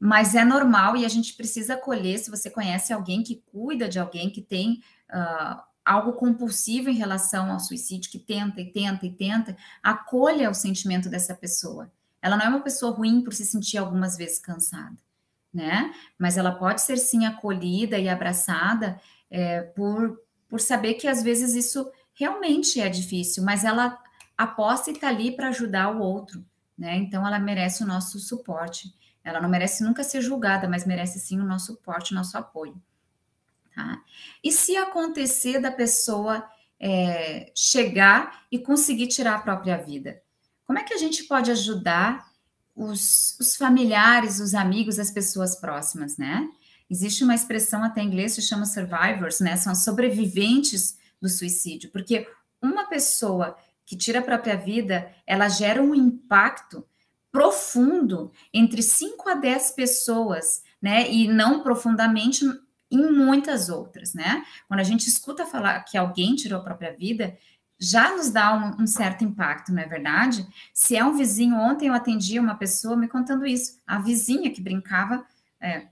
mas 0.00 0.34
é 0.34 0.44
normal 0.44 0.96
e 0.96 1.04
a 1.04 1.08
gente 1.08 1.34
precisa 1.34 1.74
acolher. 1.74 2.18
Se 2.18 2.30
você 2.30 2.50
conhece 2.50 2.92
alguém 2.92 3.22
que 3.22 3.36
cuida 3.52 3.88
de 3.88 3.98
alguém 3.98 4.30
que 4.30 4.42
tem 4.42 4.82
uh, 5.10 5.62
algo 5.90 6.12
compulsivo 6.12 6.88
em 6.88 6.94
relação 6.94 7.50
ao 7.50 7.58
suicídio, 7.58 8.12
que 8.12 8.18
tenta 8.18 8.60
e 8.60 8.70
tenta 8.70 9.04
e 9.04 9.10
tenta, 9.10 9.56
acolha 9.82 10.48
o 10.48 10.54
sentimento 10.54 11.08
dessa 11.08 11.34
pessoa. 11.34 11.90
Ela 12.22 12.36
não 12.36 12.44
é 12.44 12.48
uma 12.48 12.60
pessoa 12.60 12.94
ruim 12.94 13.22
por 13.22 13.34
se 13.34 13.44
sentir 13.44 13.76
algumas 13.76 14.16
vezes 14.16 14.38
cansada, 14.38 14.96
né? 15.52 15.92
Mas 16.16 16.36
ela 16.36 16.52
pode 16.52 16.80
ser 16.80 16.96
sim 16.96 17.26
acolhida 17.26 17.98
e 17.98 18.08
abraçada 18.08 19.00
é, 19.28 19.62
por, 19.62 20.20
por 20.48 20.60
saber 20.60 20.94
que 20.94 21.08
às 21.08 21.24
vezes 21.24 21.56
isso 21.56 21.90
realmente 22.14 22.80
é 22.80 22.88
difícil, 22.88 23.42
mas 23.42 23.64
ela 23.64 23.98
aposta 24.38 24.90
e 24.90 24.92
está 24.92 25.08
ali 25.08 25.32
para 25.32 25.48
ajudar 25.48 25.90
o 25.90 26.00
outro, 26.00 26.44
né? 26.78 26.98
Então 26.98 27.26
ela 27.26 27.40
merece 27.40 27.82
o 27.82 27.86
nosso 27.86 28.20
suporte. 28.20 28.94
Ela 29.24 29.40
não 29.40 29.48
merece 29.48 29.82
nunca 29.82 30.04
ser 30.04 30.22
julgada, 30.22 30.68
mas 30.68 30.86
merece 30.86 31.18
sim 31.18 31.40
o 31.40 31.44
nosso 31.44 31.74
suporte, 31.74 32.12
o 32.12 32.14
nosso 32.14 32.38
apoio. 32.38 32.80
Tá? 33.80 34.02
E 34.44 34.52
se 34.52 34.76
acontecer 34.76 35.58
da 35.58 35.70
pessoa 35.70 36.46
é, 36.78 37.50
chegar 37.54 38.44
e 38.50 38.58
conseguir 38.58 39.06
tirar 39.08 39.36
a 39.36 39.40
própria 39.40 39.76
vida? 39.76 40.20
Como 40.66 40.78
é 40.78 40.82
que 40.82 40.94
a 40.94 40.98
gente 40.98 41.24
pode 41.24 41.50
ajudar 41.50 42.30
os, 42.74 43.36
os, 43.40 43.56
familiares, 43.56 44.38
os 44.38 44.54
amigos, 44.54 44.98
as 44.98 45.10
pessoas 45.10 45.56
próximas, 45.56 46.16
né? 46.16 46.48
Existe 46.88 47.24
uma 47.24 47.34
expressão 47.34 47.82
até 47.82 48.02
em 48.02 48.06
inglês 48.06 48.34
que 48.34 48.42
chama 48.42 48.64
survivors, 48.64 49.40
né? 49.40 49.56
São 49.56 49.74
sobreviventes 49.74 50.98
do 51.20 51.28
suicídio, 51.28 51.90
porque 51.90 52.26
uma 52.62 52.84
pessoa 52.84 53.56
que 53.84 53.96
tira 53.96 54.20
a 54.20 54.22
própria 54.22 54.56
vida, 54.56 55.12
ela 55.26 55.48
gera 55.48 55.82
um 55.82 55.94
impacto 55.94 56.86
profundo 57.32 58.32
entre 58.52 58.82
5 58.82 59.28
a 59.28 59.34
10 59.34 59.72
pessoas, 59.72 60.62
né? 60.80 61.10
E 61.10 61.26
não 61.28 61.62
profundamente 61.62 62.44
em 62.90 63.10
muitas 63.12 63.68
outras, 63.68 64.14
né? 64.14 64.44
Quando 64.66 64.80
a 64.80 64.84
gente 64.84 65.06
escuta 65.06 65.46
falar 65.46 65.80
que 65.84 65.96
alguém 65.96 66.34
tirou 66.34 66.60
a 66.60 66.64
própria 66.64 66.92
vida, 66.92 67.36
já 67.78 68.14
nos 68.14 68.30
dá 68.30 68.54
um, 68.54 68.82
um, 68.82 68.86
certo 68.86 69.24
impacto, 69.24 69.72
não 69.72 69.82
é 69.82 69.86
verdade? 69.86 70.46
Se 70.74 70.96
é 70.96 71.04
um 71.04 71.16
vizinho, 71.16 71.56
ontem 71.56 71.88
eu 71.88 71.94
atendi 71.94 72.38
uma 72.38 72.54
pessoa 72.54 72.94
me 72.96 73.08
contando 73.08 73.46
isso, 73.46 73.80
a 73.86 73.98
vizinha 73.98 74.50
que 74.50 74.60
brincava, 74.60 75.24
é, 75.58 75.86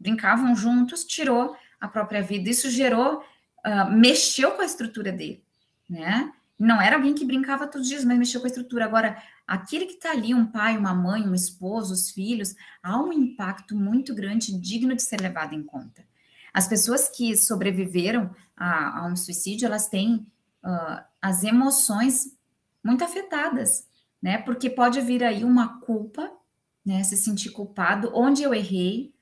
brincavam 0.00 0.56
juntos, 0.56 1.04
tirou 1.04 1.54
a 1.78 1.86
própria 1.86 2.22
vida. 2.22 2.48
Isso 2.48 2.70
gerou, 2.70 3.18
uh, 3.18 3.90
mexeu 3.90 4.52
com 4.52 4.62
a 4.62 4.64
estrutura 4.64 5.12
dele, 5.12 5.44
né? 5.88 6.32
Não 6.58 6.80
era 6.80 6.96
alguém 6.96 7.14
que 7.14 7.24
brincava 7.24 7.66
todos 7.66 7.82
os 7.82 7.88
dias, 7.88 8.04
mas 8.04 8.16
mexeu 8.16 8.40
com 8.40 8.46
a 8.46 8.48
estrutura. 8.48 8.84
Agora, 8.84 9.20
aquele 9.46 9.86
que 9.86 9.94
está 9.94 10.12
ali, 10.12 10.32
um 10.32 10.46
pai, 10.46 10.78
uma 10.78 10.94
mãe, 10.94 11.28
um 11.28 11.34
esposo, 11.34 11.92
os 11.92 12.10
filhos, 12.10 12.54
há 12.82 12.98
um 12.98 13.12
impacto 13.12 13.74
muito 13.76 14.14
grande, 14.14 14.58
digno 14.58 14.94
de 14.94 15.02
ser 15.02 15.20
levado 15.20 15.52
em 15.54 15.62
conta. 15.62 16.04
As 16.54 16.68
pessoas 16.68 17.08
que 17.08 17.36
sobreviveram 17.36 18.32
a, 18.56 19.00
a 19.00 19.06
um 19.08 19.16
suicídio, 19.16 19.66
elas 19.66 19.88
têm 19.88 20.24
uh, 20.64 21.04
as 21.20 21.42
emoções 21.42 22.34
muito 22.82 23.02
afetadas, 23.02 23.88
né? 24.22 24.38
Porque 24.38 24.70
pode 24.70 25.00
vir 25.00 25.24
aí 25.24 25.42
uma 25.42 25.80
culpa, 25.80 26.30
né? 26.86 27.02
Se 27.02 27.16
sentir 27.16 27.50
culpado, 27.50 28.12
onde 28.14 28.44
eu 28.44 28.54
errei, 28.54 29.12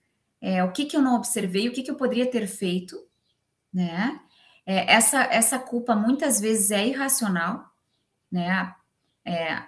é, 0.42 0.62
o 0.62 0.72
que, 0.72 0.84
que 0.84 0.96
eu 0.96 1.00
não 1.00 1.14
observei, 1.14 1.68
o 1.68 1.72
que, 1.72 1.82
que 1.82 1.90
eu 1.90 1.96
poderia 1.96 2.30
ter 2.30 2.46
feito, 2.46 2.96
né? 3.72 4.20
É, 4.66 4.92
essa, 4.92 5.22
essa 5.22 5.58
culpa 5.58 5.96
muitas 5.96 6.38
vezes 6.38 6.70
é 6.70 6.86
irracional, 6.86 7.72
né? 8.30 8.74
É, 9.24 9.62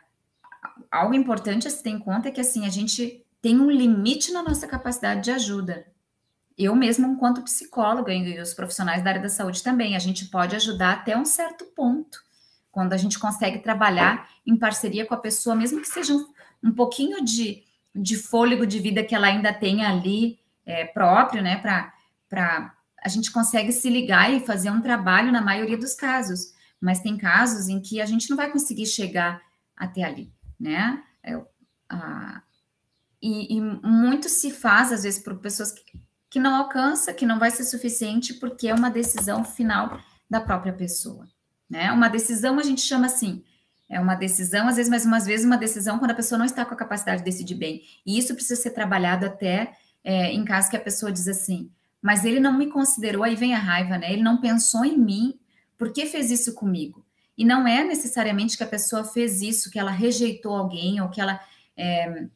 algo 0.90 1.14
importante 1.14 1.66
a 1.66 1.70
se 1.70 1.83
ter 1.83 1.90
em 1.90 1.98
conta 1.98 2.29
é 2.29 2.33
que 2.33 2.40
assim 2.40 2.66
a 2.66 2.70
gente 2.70 3.24
tem 3.40 3.59
um 3.59 3.70
limite 3.70 4.33
na 4.33 4.42
nossa 4.42 4.66
capacidade 4.66 5.22
de 5.22 5.31
ajuda. 5.31 5.87
Eu 6.57 6.75
mesmo, 6.77 7.07
enquanto 7.07 7.43
psicóloga 7.43 8.12
e 8.12 8.40
os 8.40 8.55
profissionais 8.55 9.03
da 9.03 9.11
área 9.11 9.23
da 9.23 9.29
saúde 9.29 9.62
também, 9.62 9.97
a 9.97 9.99
gente 9.99 10.27
pode 10.27 10.55
ajudar 10.55 10.93
até 10.93 11.17
um 11.17 11.25
certo 11.25 11.64
ponto, 11.67 12.23
quando 12.71 12.93
a 12.93 12.97
gente 12.97 13.19
consegue 13.19 13.59
trabalhar 13.59 14.29
em 14.47 14.57
parceria 14.57 15.07
com 15.07 15.14
a 15.14 15.19
pessoa, 15.19 15.57
mesmo 15.57 15.81
que 15.81 15.88
seja 15.88 16.14
um, 16.14 16.27
um 16.62 16.73
pouquinho 16.73 17.25
de, 17.25 17.62
de 17.95 18.17
fôlego 18.17 18.67
de 18.67 18.79
vida 18.79 19.05
que 19.05 19.14
ela 19.14 19.27
ainda 19.27 19.53
tenha 19.53 19.88
ali 19.88 20.38
é, 20.64 20.85
próprio, 20.85 21.43
né, 21.43 21.57
para 21.57 22.75
a 23.01 23.09
gente 23.09 23.31
consegue 23.31 23.71
se 23.71 23.90
ligar 23.90 24.33
e 24.33 24.40
fazer 24.40 24.71
um 24.71 24.81
trabalho 24.81 25.31
na 25.31 25.43
maioria 25.43 25.77
dos 25.77 25.95
casos, 25.95 26.55
mas 26.81 27.01
tem 27.01 27.19
casos 27.19 27.69
em 27.69 27.81
que 27.81 28.01
a 28.01 28.07
gente 28.07 28.31
não 28.31 28.37
vai 28.37 28.51
conseguir 28.51 28.87
chegar 28.87 29.43
até 29.77 30.03
ali, 30.03 30.33
né? 30.59 31.03
É, 31.23 31.38
a, 31.88 32.43
e, 33.21 33.57
e, 33.57 33.61
muito 33.61 34.29
se 34.29 34.51
faz, 34.51 34.93
às 34.93 35.03
vezes, 35.03 35.23
por 35.23 35.38
pessoas 35.38 35.73
que, 35.73 35.83
que 36.35 36.40
não 36.40 36.57
alcança, 36.57 37.14
que 37.14 37.25
não 37.25 37.38
vai 37.38 37.49
ser 37.49 37.62
suficiente, 37.62 38.35
porque 38.35 38.66
é 38.66 38.75
uma 38.75 38.90
decisão 38.90 39.44
final 39.44 40.01
da 40.29 40.40
própria 40.40 40.73
pessoa, 40.73 41.29
né? 41.70 41.92
Uma 41.92 42.09
decisão 42.09 42.59
a 42.59 42.62
gente 42.64 42.81
chama 42.81 43.07
assim, 43.07 43.44
é 43.88 44.01
uma 44.01 44.16
decisão, 44.16 44.66
às 44.66 44.75
vezes, 44.75 44.90
mas 44.90 45.07
umas 45.07 45.27
vezes 45.27 45.47
uma 45.47 45.57
decisão 45.57 45.97
quando 45.97 46.11
a 46.11 46.14
pessoa 46.14 46.37
não 46.37 46.44
está 46.44 46.64
com 46.64 46.75
a 46.75 46.77
capacidade 46.77 47.18
de 47.18 47.25
decidir 47.25 47.55
bem. 47.55 47.83
E 48.05 48.18
isso 48.18 48.35
precisa 48.35 48.61
ser 48.61 48.70
trabalhado 48.70 49.25
até 49.25 49.75
é, 50.03 50.33
em 50.33 50.44
caso 50.44 50.68
que 50.68 50.77
a 50.77 50.81
pessoa 50.81 51.12
diz 51.12 51.29
assim, 51.29 51.70
mas 52.03 52.25
ele 52.25 52.40
não 52.40 52.59
me 52.59 52.66
considerou, 52.66 53.23
aí 53.23 53.37
vem 53.37 53.55
a 53.55 53.59
raiva, 53.61 53.97
né? 53.97 54.12
Ele 54.12 54.23
não 54.25 54.40
pensou 54.40 54.85
em 54.85 54.99
mim, 54.99 55.38
por 55.79 55.92
que 55.92 56.05
fez 56.05 56.33
isso 56.33 56.53
comigo? 56.53 57.07
E 57.38 57.44
não 57.44 57.64
é 57.64 57.85
necessariamente 57.85 58.57
que 58.57 58.64
a 58.64 58.66
pessoa 58.66 59.05
fez 59.05 59.40
isso, 59.40 59.70
que 59.70 59.79
ela 59.79 59.92
rejeitou 59.92 60.57
alguém 60.57 61.01
ou 61.01 61.09
que 61.09 61.20
ela 61.20 61.38
é, 61.77 62.27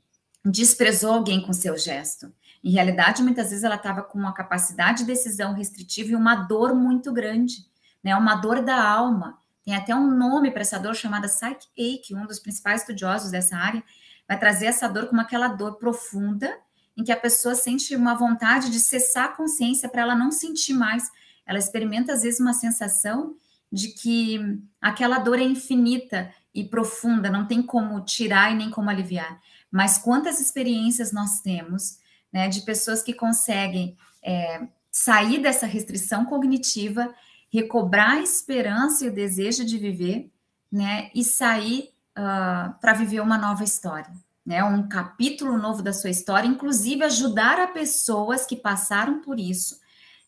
desprezou 0.44 1.14
alguém 1.14 1.42
com 1.42 1.52
seu 1.52 1.76
gesto. 1.76 2.32
Em 2.62 2.70
realidade, 2.70 3.22
muitas 3.22 3.50
vezes 3.50 3.64
ela 3.64 3.76
estava 3.76 4.02
com 4.02 4.18
uma 4.18 4.32
capacidade 4.32 4.98
de 4.98 5.04
decisão 5.04 5.54
restritiva 5.54 6.12
e 6.12 6.16
uma 6.16 6.34
dor 6.34 6.74
muito 6.74 7.12
grande, 7.12 7.66
né? 8.02 8.16
Uma 8.16 8.34
dor 8.36 8.62
da 8.62 8.82
alma. 8.82 9.38
Tem 9.64 9.74
até 9.74 9.94
um 9.94 10.10
nome 10.10 10.50
para 10.50 10.62
essa 10.62 10.78
dor 10.78 10.94
chamada 10.94 11.28
psych 11.28 11.68
ache, 11.78 12.14
um 12.14 12.26
dos 12.26 12.38
principais 12.38 12.80
estudiosos 12.80 13.30
dessa 13.30 13.56
área 13.56 13.82
vai 14.28 14.38
trazer 14.38 14.66
essa 14.66 14.86
dor 14.86 15.06
como 15.06 15.22
aquela 15.22 15.48
dor 15.48 15.76
profunda 15.76 16.54
em 16.94 17.02
que 17.02 17.10
a 17.10 17.16
pessoa 17.16 17.54
sente 17.54 17.96
uma 17.96 18.14
vontade 18.14 18.70
de 18.70 18.78
cessar 18.78 19.26
a 19.26 19.32
consciência 19.32 19.88
para 19.88 20.02
ela 20.02 20.14
não 20.14 20.30
sentir 20.30 20.74
mais. 20.74 21.10
Ela 21.46 21.58
experimenta, 21.58 22.12
às 22.12 22.22
vezes, 22.22 22.38
uma 22.38 22.52
sensação 22.52 23.34
de 23.72 23.88
que 23.88 24.60
aquela 24.80 25.18
dor 25.18 25.38
é 25.38 25.44
infinita 25.44 26.30
e 26.54 26.64
profunda, 26.64 27.30
não 27.30 27.46
tem 27.46 27.62
como 27.62 28.04
tirar 28.04 28.52
e 28.52 28.56
nem 28.56 28.70
como 28.70 28.90
aliviar. 28.90 29.40
Mas 29.70 29.96
quantas 29.96 30.40
experiências 30.40 31.12
nós 31.12 31.40
temos 31.40 31.98
né, 32.32 32.48
de 32.48 32.62
pessoas 32.62 33.02
que 33.02 33.12
conseguem 33.12 33.96
é, 34.22 34.66
sair 34.90 35.40
dessa 35.40 35.66
restrição 35.66 36.24
cognitiva, 36.24 37.14
recobrar 37.50 38.16
a 38.16 38.22
esperança 38.22 39.04
e 39.04 39.08
o 39.08 39.14
desejo 39.14 39.64
de 39.64 39.78
viver, 39.78 40.30
né, 40.70 41.10
e 41.14 41.24
sair 41.24 41.90
uh, 42.16 42.78
para 42.80 42.92
viver 42.92 43.20
uma 43.20 43.38
nova 43.38 43.64
história 43.64 44.12
né, 44.48 44.64
um 44.64 44.88
capítulo 44.88 45.58
novo 45.58 45.82
da 45.82 45.92
sua 45.92 46.08
história, 46.08 46.48
inclusive 46.48 47.04
ajudar 47.04 47.60
a 47.60 47.66
pessoas 47.66 48.46
que 48.46 48.56
passaram 48.56 49.20
por 49.20 49.38
isso, 49.38 49.78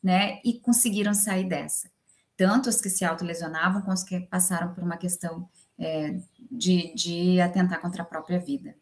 né, 0.02 0.42
e 0.44 0.60
conseguiram 0.60 1.14
sair 1.14 1.48
dessa. 1.48 1.90
Tanto 2.36 2.68
os 2.68 2.82
que 2.82 2.90
se 2.90 3.02
autolesionavam, 3.02 3.80
como 3.80 3.94
os 3.94 4.02
que 4.02 4.20
passaram 4.20 4.74
por 4.74 4.84
uma 4.84 4.98
questão 4.98 5.48
é, 5.78 6.20
de, 6.50 6.94
de 6.94 7.40
atentar 7.40 7.80
contra 7.80 8.02
a 8.02 8.04
própria 8.04 8.38
vida. 8.38 8.74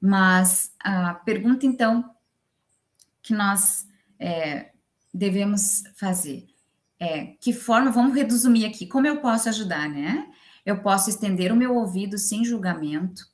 Mas 0.00 0.72
a 0.80 1.14
pergunta, 1.14 1.64
então, 1.64 2.10
que 3.22 3.34
nós 3.34 3.86
é, 4.18 4.70
devemos 5.12 5.82
fazer 5.96 6.46
é: 7.00 7.26
que 7.40 7.52
forma, 7.52 7.90
vamos 7.90 8.14
resumir 8.14 8.66
aqui, 8.66 8.86
como 8.86 9.06
eu 9.06 9.20
posso 9.20 9.48
ajudar, 9.48 9.88
né? 9.88 10.28
Eu 10.64 10.82
posso 10.82 11.08
estender 11.08 11.50
o 11.50 11.56
meu 11.56 11.74
ouvido 11.74 12.18
sem 12.18 12.44
julgamento, 12.44 13.24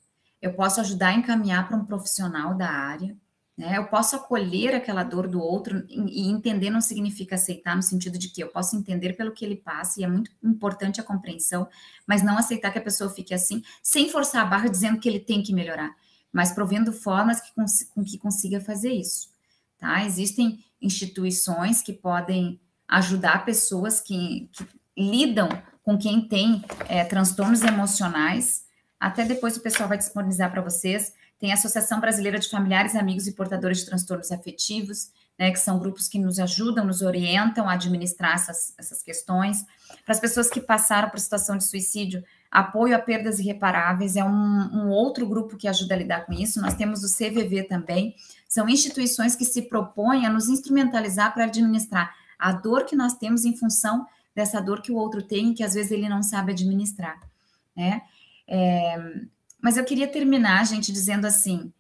eu 0.40 0.54
posso 0.54 0.80
ajudar 0.80 1.08
a 1.08 1.14
encaminhar 1.14 1.66
para 1.66 1.76
um 1.76 1.84
profissional 1.84 2.54
da 2.54 2.70
área, 2.70 3.16
né? 3.58 3.76
Eu 3.76 3.86
posso 3.88 4.14
acolher 4.14 4.74
aquela 4.74 5.02
dor 5.02 5.26
do 5.26 5.40
outro 5.40 5.84
e 5.88 6.28
entender 6.30 6.70
não 6.70 6.80
significa 6.80 7.34
aceitar 7.34 7.74
no 7.74 7.82
sentido 7.82 8.16
de 8.16 8.28
que 8.28 8.40
eu 8.40 8.48
posso 8.48 8.76
entender 8.76 9.14
pelo 9.14 9.32
que 9.32 9.44
ele 9.44 9.56
passa 9.56 10.00
e 10.00 10.04
é 10.04 10.08
muito 10.08 10.30
importante 10.44 11.00
a 11.00 11.04
compreensão, 11.04 11.68
mas 12.06 12.22
não 12.22 12.38
aceitar 12.38 12.70
que 12.70 12.78
a 12.78 12.82
pessoa 12.82 13.10
fique 13.10 13.34
assim, 13.34 13.62
sem 13.82 14.08
forçar 14.08 14.42
a 14.42 14.46
barra 14.46 14.68
dizendo 14.68 15.00
que 15.00 15.08
ele 15.08 15.20
tem 15.20 15.42
que 15.42 15.52
melhorar, 15.52 15.96
mas 16.32 16.52
provendo 16.52 16.92
formas 16.92 17.40
que, 17.40 17.52
com 17.94 18.04
que 18.04 18.18
consiga 18.18 18.60
fazer 18.60 18.92
isso, 18.92 19.30
tá? 19.78 20.04
Existem 20.04 20.64
instituições 20.80 21.82
que 21.82 21.92
podem 21.92 22.60
ajudar 22.88 23.44
pessoas 23.44 24.00
que, 24.00 24.50
que 24.52 24.66
lidam 24.96 25.48
com 25.82 25.96
quem 25.98 26.26
tem 26.26 26.64
é, 26.88 27.04
transtornos 27.04 27.62
emocionais 27.62 28.66
até 28.98 29.24
depois 29.24 29.56
o 29.56 29.60
pessoal 29.60 29.88
vai 29.88 29.98
disponibilizar 29.98 30.50
para 30.50 30.62
vocês. 30.62 31.12
Tem 31.38 31.50
a 31.50 31.54
Associação 31.54 32.00
Brasileira 32.00 32.38
de 32.38 32.48
Familiares, 32.48 32.96
Amigos 32.96 33.26
e 33.26 33.32
Portadores 33.32 33.78
de 33.78 33.86
Transtornos 33.86 34.32
Afetivos, 34.32 35.10
né, 35.38 35.50
que 35.50 35.58
são 35.58 35.78
grupos 35.78 36.08
que 36.08 36.18
nos 36.18 36.38
ajudam, 36.38 36.84
nos 36.84 37.02
orientam 37.02 37.68
a 37.68 37.74
administrar 37.74 38.34
essas, 38.34 38.74
essas 38.78 39.02
questões. 39.02 39.66
Para 40.04 40.14
as 40.14 40.20
pessoas 40.20 40.48
que 40.48 40.60
passaram 40.60 41.10
por 41.10 41.20
situação 41.20 41.58
de 41.58 41.64
suicídio, 41.64 42.24
apoio 42.50 42.94
a 42.94 42.98
perdas 42.98 43.38
irreparáveis 43.38 44.16
é 44.16 44.24
um, 44.24 44.28
um, 44.30 44.88
outro 44.88 45.26
grupo 45.26 45.56
que 45.56 45.68
ajuda 45.68 45.94
a 45.94 45.98
lidar 45.98 46.26
com 46.26 46.32
isso. 46.32 46.60
Nós 46.60 46.74
temos 46.74 47.02
o 47.02 47.08
CVV 47.08 47.64
também. 47.64 48.14
São 48.48 48.68
instituições 48.68 49.34
que 49.34 49.44
se 49.44 49.62
propõem 49.62 50.26
a 50.26 50.30
nos 50.30 50.48
instrumentalizar 50.48 51.34
para 51.34 51.44
administrar 51.44 52.14
a 52.38 52.52
dor 52.52 52.84
que 52.84 52.96
nós 52.96 53.14
temos 53.14 53.44
em 53.44 53.56
função 53.56 54.06
dessa 54.34 54.60
dor 54.60 54.82
que 54.82 54.92
o 54.92 54.96
outro 54.96 55.22
tem 55.22 55.50
e 55.50 55.54
que 55.54 55.64
às 55.64 55.74
vezes 55.74 55.90
ele 55.90 56.08
não 56.08 56.22
sabe 56.22 56.52
administrar, 56.52 57.18
né? 57.74 58.02
É, 58.46 58.96
mas 59.60 59.76
eu 59.76 59.84
queria 59.84 60.06
terminar, 60.06 60.64
gente, 60.66 60.92
dizendo 60.92 61.26
assim: 61.26 61.72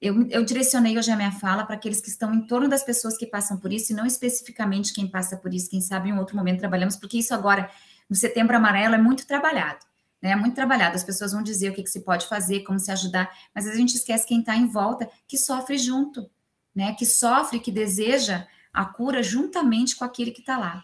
eu, 0.00 0.28
eu 0.30 0.44
direcionei 0.44 0.98
hoje 0.98 1.12
a 1.12 1.16
minha 1.16 1.30
fala 1.30 1.64
para 1.64 1.76
aqueles 1.76 2.00
que 2.00 2.08
estão 2.08 2.34
em 2.34 2.44
torno 2.44 2.68
das 2.68 2.82
pessoas 2.82 3.16
que 3.16 3.24
passam 3.24 3.56
por 3.56 3.72
isso, 3.72 3.92
e 3.92 3.94
não 3.94 4.04
especificamente 4.04 4.92
quem 4.92 5.06
passa 5.06 5.36
por 5.36 5.54
isso, 5.54 5.70
quem 5.70 5.80
sabe 5.80 6.08
em 6.08 6.18
outro 6.18 6.36
momento 6.36 6.58
trabalhamos, 6.58 6.96
porque 6.96 7.18
isso 7.18 7.32
agora, 7.32 7.70
no 8.10 8.16
setembro 8.16 8.56
amarelo, 8.56 8.96
é 8.96 8.98
muito 8.98 9.24
trabalhado. 9.26 9.86
Né, 10.22 10.30
é 10.30 10.36
muito 10.36 10.54
trabalhado, 10.54 10.94
as 10.94 11.02
pessoas 11.02 11.32
vão 11.32 11.42
dizer 11.42 11.70
o 11.70 11.74
que, 11.74 11.82
que 11.82 11.90
se 11.90 12.00
pode 12.00 12.28
fazer, 12.28 12.60
como 12.60 12.78
se 12.78 12.92
ajudar, 12.92 13.28
mas 13.52 13.66
a 13.66 13.74
gente 13.74 13.96
esquece 13.96 14.26
quem 14.26 14.38
está 14.40 14.54
em 14.54 14.68
volta, 14.68 15.10
que 15.26 15.36
sofre 15.36 15.76
junto, 15.76 16.30
né? 16.74 16.94
Que 16.94 17.04
sofre, 17.04 17.58
que 17.58 17.72
deseja 17.72 18.46
a 18.72 18.84
cura 18.84 19.22
juntamente 19.22 19.96
com 19.96 20.04
aquele 20.04 20.30
que 20.30 20.40
está 20.40 20.56
lá. 20.56 20.82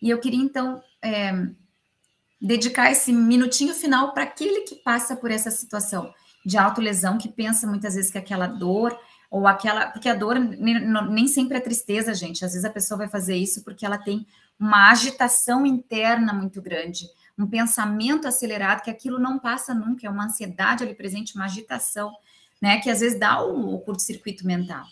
E 0.00 0.08
eu 0.08 0.20
queria, 0.20 0.40
então, 0.40 0.80
é, 1.02 1.32
dedicar 2.40 2.90
esse 2.90 3.12
minutinho 3.12 3.74
final 3.74 4.14
para 4.14 4.22
aquele 4.22 4.62
que 4.62 4.76
passa 4.76 5.16
por 5.16 5.30
essa 5.30 5.50
situação 5.50 6.14
de 6.46 6.56
autolesão, 6.56 7.18
que 7.18 7.28
pensa 7.28 7.66
muitas 7.66 7.94
vezes 7.94 8.10
que 8.10 8.18
aquela 8.18 8.46
dor 8.46 8.98
ou 9.30 9.46
aquela. 9.46 9.88
Porque 9.88 10.08
a 10.08 10.14
dor 10.14 10.38
nem 10.38 11.26
sempre 11.26 11.58
é 11.58 11.60
tristeza, 11.60 12.14
gente. 12.14 12.44
Às 12.44 12.52
vezes 12.52 12.64
a 12.64 12.70
pessoa 12.70 12.98
vai 12.98 13.08
fazer 13.08 13.36
isso 13.36 13.62
porque 13.62 13.84
ela 13.84 13.98
tem 13.98 14.26
uma 14.58 14.90
agitação 14.90 15.66
interna 15.66 16.32
muito 16.32 16.62
grande, 16.62 17.08
um 17.38 17.46
pensamento 17.46 18.26
acelerado, 18.26 18.82
que 18.82 18.90
aquilo 18.90 19.18
não 19.18 19.38
passa 19.38 19.72
nunca, 19.72 20.06
é 20.06 20.10
uma 20.10 20.26
ansiedade 20.26 20.82
ali 20.82 20.94
presente, 20.94 21.36
uma 21.36 21.44
agitação, 21.44 22.12
né? 22.60 22.80
Que 22.80 22.90
às 22.90 23.00
vezes 23.00 23.18
dá 23.18 23.40
o, 23.42 23.74
o 23.74 23.80
curto-circuito 23.80 24.46
mental. 24.46 24.84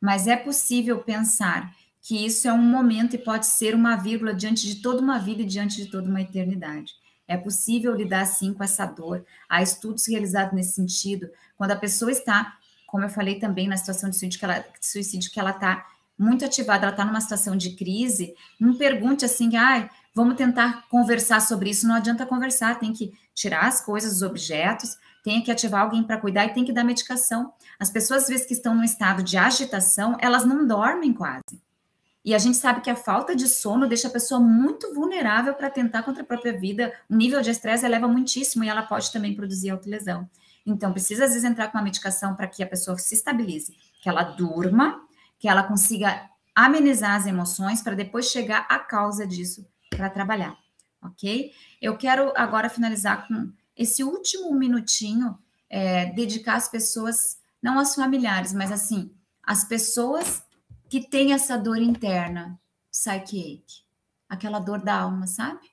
Mas 0.00 0.26
é 0.26 0.36
possível 0.36 1.00
pensar 1.00 1.74
que 2.00 2.24
isso 2.24 2.48
é 2.48 2.52
um 2.52 2.62
momento 2.62 3.14
e 3.14 3.18
pode 3.18 3.46
ser 3.46 3.74
uma 3.74 3.96
vírgula 3.96 4.32
diante 4.32 4.66
de 4.66 4.76
toda 4.76 5.02
uma 5.02 5.18
vida 5.18 5.42
e 5.42 5.46
diante 5.46 5.76
de 5.76 5.90
toda 5.90 6.08
uma 6.08 6.20
eternidade. 6.22 6.92
É 7.28 7.36
possível 7.36 7.94
lidar 7.94 8.22
assim 8.22 8.54
com 8.54 8.64
essa 8.64 8.86
dor. 8.86 9.24
Há 9.48 9.62
estudos 9.62 10.06
realizados 10.08 10.54
nesse 10.54 10.72
sentido. 10.72 11.28
Quando 11.56 11.72
a 11.72 11.76
pessoa 11.76 12.10
está, 12.10 12.56
como 12.86 13.04
eu 13.04 13.08
falei 13.08 13.38
também 13.38 13.68
na 13.68 13.76
situação 13.76 14.08
de 14.10 14.16
suicídio 14.16 14.38
que 14.38 14.44
ela, 14.44 14.64
suicídio, 14.80 15.30
que 15.30 15.38
ela 15.38 15.50
está 15.50 15.86
muito 16.18 16.44
ativada, 16.44 16.84
ela 16.84 16.92
está 16.92 17.04
numa 17.04 17.20
situação 17.20 17.56
de 17.56 17.76
crise, 17.76 18.34
não 18.58 18.76
pergunte 18.76 19.24
assim, 19.24 19.56
ai, 19.56 19.88
ah, 19.88 19.99
vamos 20.14 20.36
tentar 20.36 20.88
conversar 20.88 21.40
sobre 21.40 21.70
isso. 21.70 21.86
Não 21.86 21.94
adianta 21.94 22.26
conversar, 22.26 22.78
tem 22.78 22.92
que 22.92 23.12
tirar 23.34 23.66
as 23.66 23.80
coisas, 23.80 24.16
os 24.16 24.22
objetos, 24.22 24.96
tem 25.22 25.42
que 25.42 25.50
ativar 25.50 25.82
alguém 25.82 26.02
para 26.02 26.18
cuidar 26.18 26.46
e 26.46 26.54
tem 26.54 26.64
que 26.64 26.72
dar 26.72 26.84
medicação. 26.84 27.52
As 27.78 27.90
pessoas, 27.90 28.24
às 28.24 28.28
vezes, 28.28 28.46
que 28.46 28.54
estão 28.54 28.74
num 28.74 28.84
estado 28.84 29.22
de 29.22 29.36
agitação, 29.36 30.16
elas 30.20 30.44
não 30.44 30.66
dormem 30.66 31.12
quase. 31.12 31.60
E 32.22 32.34
a 32.34 32.38
gente 32.38 32.58
sabe 32.58 32.82
que 32.82 32.90
a 32.90 32.96
falta 32.96 33.34
de 33.34 33.48
sono 33.48 33.88
deixa 33.88 34.08
a 34.08 34.10
pessoa 34.10 34.38
muito 34.38 34.92
vulnerável 34.94 35.54
para 35.54 35.70
tentar 35.70 36.02
contra 36.02 36.22
a 36.22 36.26
própria 36.26 36.58
vida. 36.58 36.92
O 37.08 37.16
nível 37.16 37.40
de 37.40 37.50
estresse 37.50 37.86
eleva 37.86 38.06
muitíssimo 38.06 38.62
e 38.62 38.68
ela 38.68 38.82
pode 38.82 39.10
também 39.10 39.34
produzir 39.34 39.70
autolesão. 39.70 40.28
Então, 40.66 40.92
precisa 40.92 41.24
às 41.24 41.30
vezes 41.30 41.48
entrar 41.48 41.68
com 41.68 41.78
uma 41.78 41.84
medicação 41.84 42.34
para 42.34 42.46
que 42.46 42.62
a 42.62 42.66
pessoa 42.66 42.98
se 42.98 43.14
estabilize, 43.14 43.74
que 44.02 44.08
ela 44.08 44.22
durma, 44.22 45.00
que 45.38 45.48
ela 45.48 45.62
consiga 45.62 46.28
amenizar 46.54 47.16
as 47.16 47.26
emoções 47.26 47.80
para 47.80 47.94
depois 47.94 48.26
chegar 48.26 48.66
à 48.68 48.78
causa 48.78 49.26
disso 49.26 49.66
para 50.00 50.08
trabalhar, 50.08 50.56
ok? 51.02 51.52
Eu 51.80 51.96
quero 51.98 52.32
agora 52.34 52.70
finalizar 52.70 53.28
com 53.28 53.52
esse 53.76 54.02
último 54.02 54.54
minutinho, 54.54 55.38
é, 55.68 56.06
dedicar 56.06 56.56
às 56.56 56.68
pessoas, 56.68 57.38
não 57.62 57.78
aos 57.78 57.94
familiares, 57.94 58.54
mas 58.54 58.72
assim, 58.72 59.14
as 59.42 59.62
pessoas 59.64 60.42
que 60.88 61.06
têm 61.06 61.34
essa 61.34 61.58
dor 61.58 61.76
interna, 61.76 62.58
psyche 62.90 63.84
aquela 64.28 64.58
dor 64.58 64.80
da 64.80 65.00
alma, 65.00 65.26
sabe? 65.26 65.68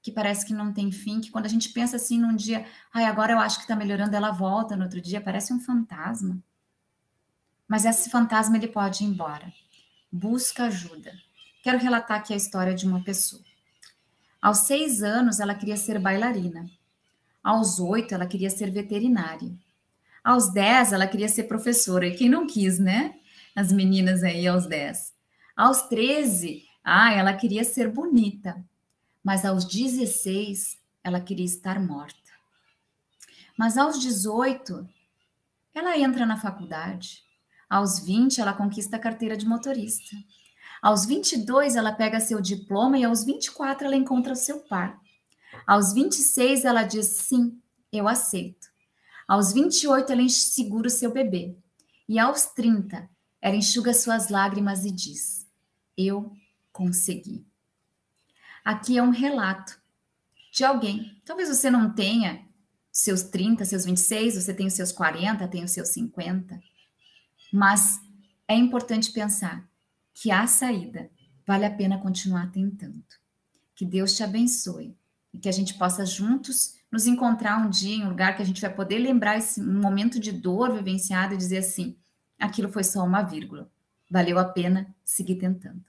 Que 0.00 0.12
parece 0.12 0.46
que 0.46 0.54
não 0.54 0.72
tem 0.72 0.92
fim, 0.92 1.20
que 1.20 1.30
quando 1.30 1.46
a 1.46 1.48
gente 1.48 1.70
pensa 1.70 1.96
assim 1.96 2.20
num 2.20 2.36
dia, 2.36 2.64
ai, 2.92 3.04
agora 3.04 3.32
eu 3.32 3.38
acho 3.38 3.60
que 3.60 3.66
tá 3.66 3.74
melhorando, 3.74 4.14
ela 4.14 4.30
volta 4.30 4.76
no 4.76 4.84
outro 4.84 5.00
dia, 5.00 5.20
parece 5.20 5.52
um 5.52 5.58
fantasma. 5.58 6.38
Mas 7.66 7.84
esse 7.84 8.10
fantasma 8.10 8.56
ele 8.56 8.68
pode 8.68 9.02
ir 9.02 9.06
embora. 9.06 9.52
Busca 10.10 10.64
ajuda. 10.64 11.12
Quero 11.62 11.78
relatar 11.78 12.18
aqui 12.18 12.32
a 12.32 12.36
história 12.36 12.74
de 12.74 12.86
uma 12.86 13.02
pessoa. 13.02 13.51
Aos 14.42 14.58
seis 14.58 15.02
anos, 15.02 15.40
ela 15.40 15.54
queria 15.54 15.76
ser 15.76 15.98
bailarina. 15.98 16.68
Aos 17.42 17.80
oito, 17.80 18.14
ela 18.14 18.26
queria 18.26 18.50
ser 18.50 18.70
veterinária. 18.70 19.50
Aos 20.22 20.52
dez, 20.52 20.92
ela 20.92 21.06
queria 21.06 21.28
ser 21.28 21.44
professora. 21.44 22.06
E 22.06 22.14
quem 22.14 22.28
não 22.28 22.46
quis, 22.46 22.78
né? 22.78 23.14
as 23.54 23.72
meninas 23.72 24.22
aí 24.22 24.46
aos 24.46 24.66
10. 24.66 25.14
Aos 25.56 25.82
13, 25.82 26.64
ah, 26.82 27.12
ela 27.12 27.34
queria 27.34 27.64
ser 27.64 27.88
bonita. 27.88 28.64
Mas 29.22 29.44
aos 29.44 29.64
16, 29.64 30.78
ela 31.04 31.20
queria 31.20 31.44
estar 31.44 31.80
morta. 31.80 32.18
Mas 33.56 33.76
aos 33.76 34.00
18, 34.00 34.88
ela 35.74 35.96
entra 35.98 36.26
na 36.26 36.36
faculdade. 36.36 37.22
Aos 37.68 38.00
20, 38.00 38.40
ela 38.40 38.52
conquista 38.52 38.96
a 38.96 39.00
carteira 39.00 39.36
de 39.36 39.46
motorista. 39.46 40.16
Aos 40.82 41.06
22, 41.06 41.76
ela 41.76 41.92
pega 41.92 42.18
seu 42.18 42.40
diploma 42.40 42.98
e 42.98 43.04
aos 43.04 43.22
24, 43.22 43.86
ela 43.86 43.94
encontra 43.94 44.34
seu 44.34 44.58
par. 44.58 45.00
Aos 45.64 45.92
26, 45.92 46.64
ela 46.64 46.82
diz 46.82 47.06
sim, 47.06 47.56
eu 47.92 48.08
aceito. 48.08 48.66
Aos 49.28 49.52
28, 49.52 50.10
ela 50.10 50.28
segura 50.28 50.88
o 50.88 50.90
seu 50.90 51.12
bebê. 51.12 51.56
E 52.08 52.18
aos 52.18 52.46
30, 52.46 53.08
ela 53.40 53.54
enxuga 53.54 53.94
suas 53.94 54.28
lágrimas 54.28 54.84
e 54.84 54.90
diz: 54.90 55.46
Eu 55.96 56.32
consegui. 56.72 57.46
Aqui 58.64 58.98
é 58.98 59.02
um 59.02 59.10
relato 59.10 59.80
de 60.50 60.64
alguém. 60.64 61.16
Talvez 61.24 61.48
você 61.48 61.70
não 61.70 61.94
tenha 61.94 62.44
seus 62.90 63.22
30, 63.22 63.64
seus 63.64 63.84
26, 63.84 64.34
você 64.34 64.52
tem 64.52 64.66
os 64.66 64.74
seus 64.74 64.90
40, 64.90 65.46
tem 65.46 65.62
os 65.62 65.70
seus 65.70 65.90
50. 65.90 66.60
Mas 67.52 68.00
é 68.48 68.56
importante 68.56 69.12
pensar 69.12 69.71
que 70.14 70.30
a 70.30 70.46
saída 70.46 71.10
vale 71.46 71.64
a 71.64 71.70
pena 71.70 71.98
continuar 71.98 72.50
tentando. 72.50 73.02
Que 73.74 73.84
Deus 73.84 74.14
te 74.14 74.22
abençoe 74.22 74.96
e 75.32 75.38
que 75.38 75.48
a 75.48 75.52
gente 75.52 75.74
possa 75.74 76.04
juntos 76.04 76.76
nos 76.90 77.06
encontrar 77.06 77.58
um 77.58 77.70
dia 77.70 77.96
em 77.96 78.04
um 78.04 78.10
lugar 78.10 78.36
que 78.36 78.42
a 78.42 78.44
gente 78.44 78.60
vai 78.60 78.72
poder 78.72 78.98
lembrar 78.98 79.38
esse 79.38 79.60
momento 79.60 80.20
de 80.20 80.30
dor 80.30 80.72
vivenciado 80.72 81.34
e 81.34 81.38
dizer 81.38 81.58
assim: 81.58 81.96
aquilo 82.38 82.68
foi 82.68 82.84
só 82.84 83.02
uma 83.04 83.22
vírgula. 83.22 83.70
Valeu 84.10 84.38
a 84.38 84.44
pena 84.44 84.94
seguir 85.04 85.36
tentando. 85.36 85.82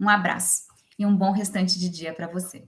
Um 0.00 0.08
abraço 0.08 0.64
e 0.98 1.06
um 1.06 1.16
bom 1.16 1.30
restante 1.30 1.78
de 1.78 1.88
dia 1.88 2.12
para 2.12 2.26
você. 2.26 2.66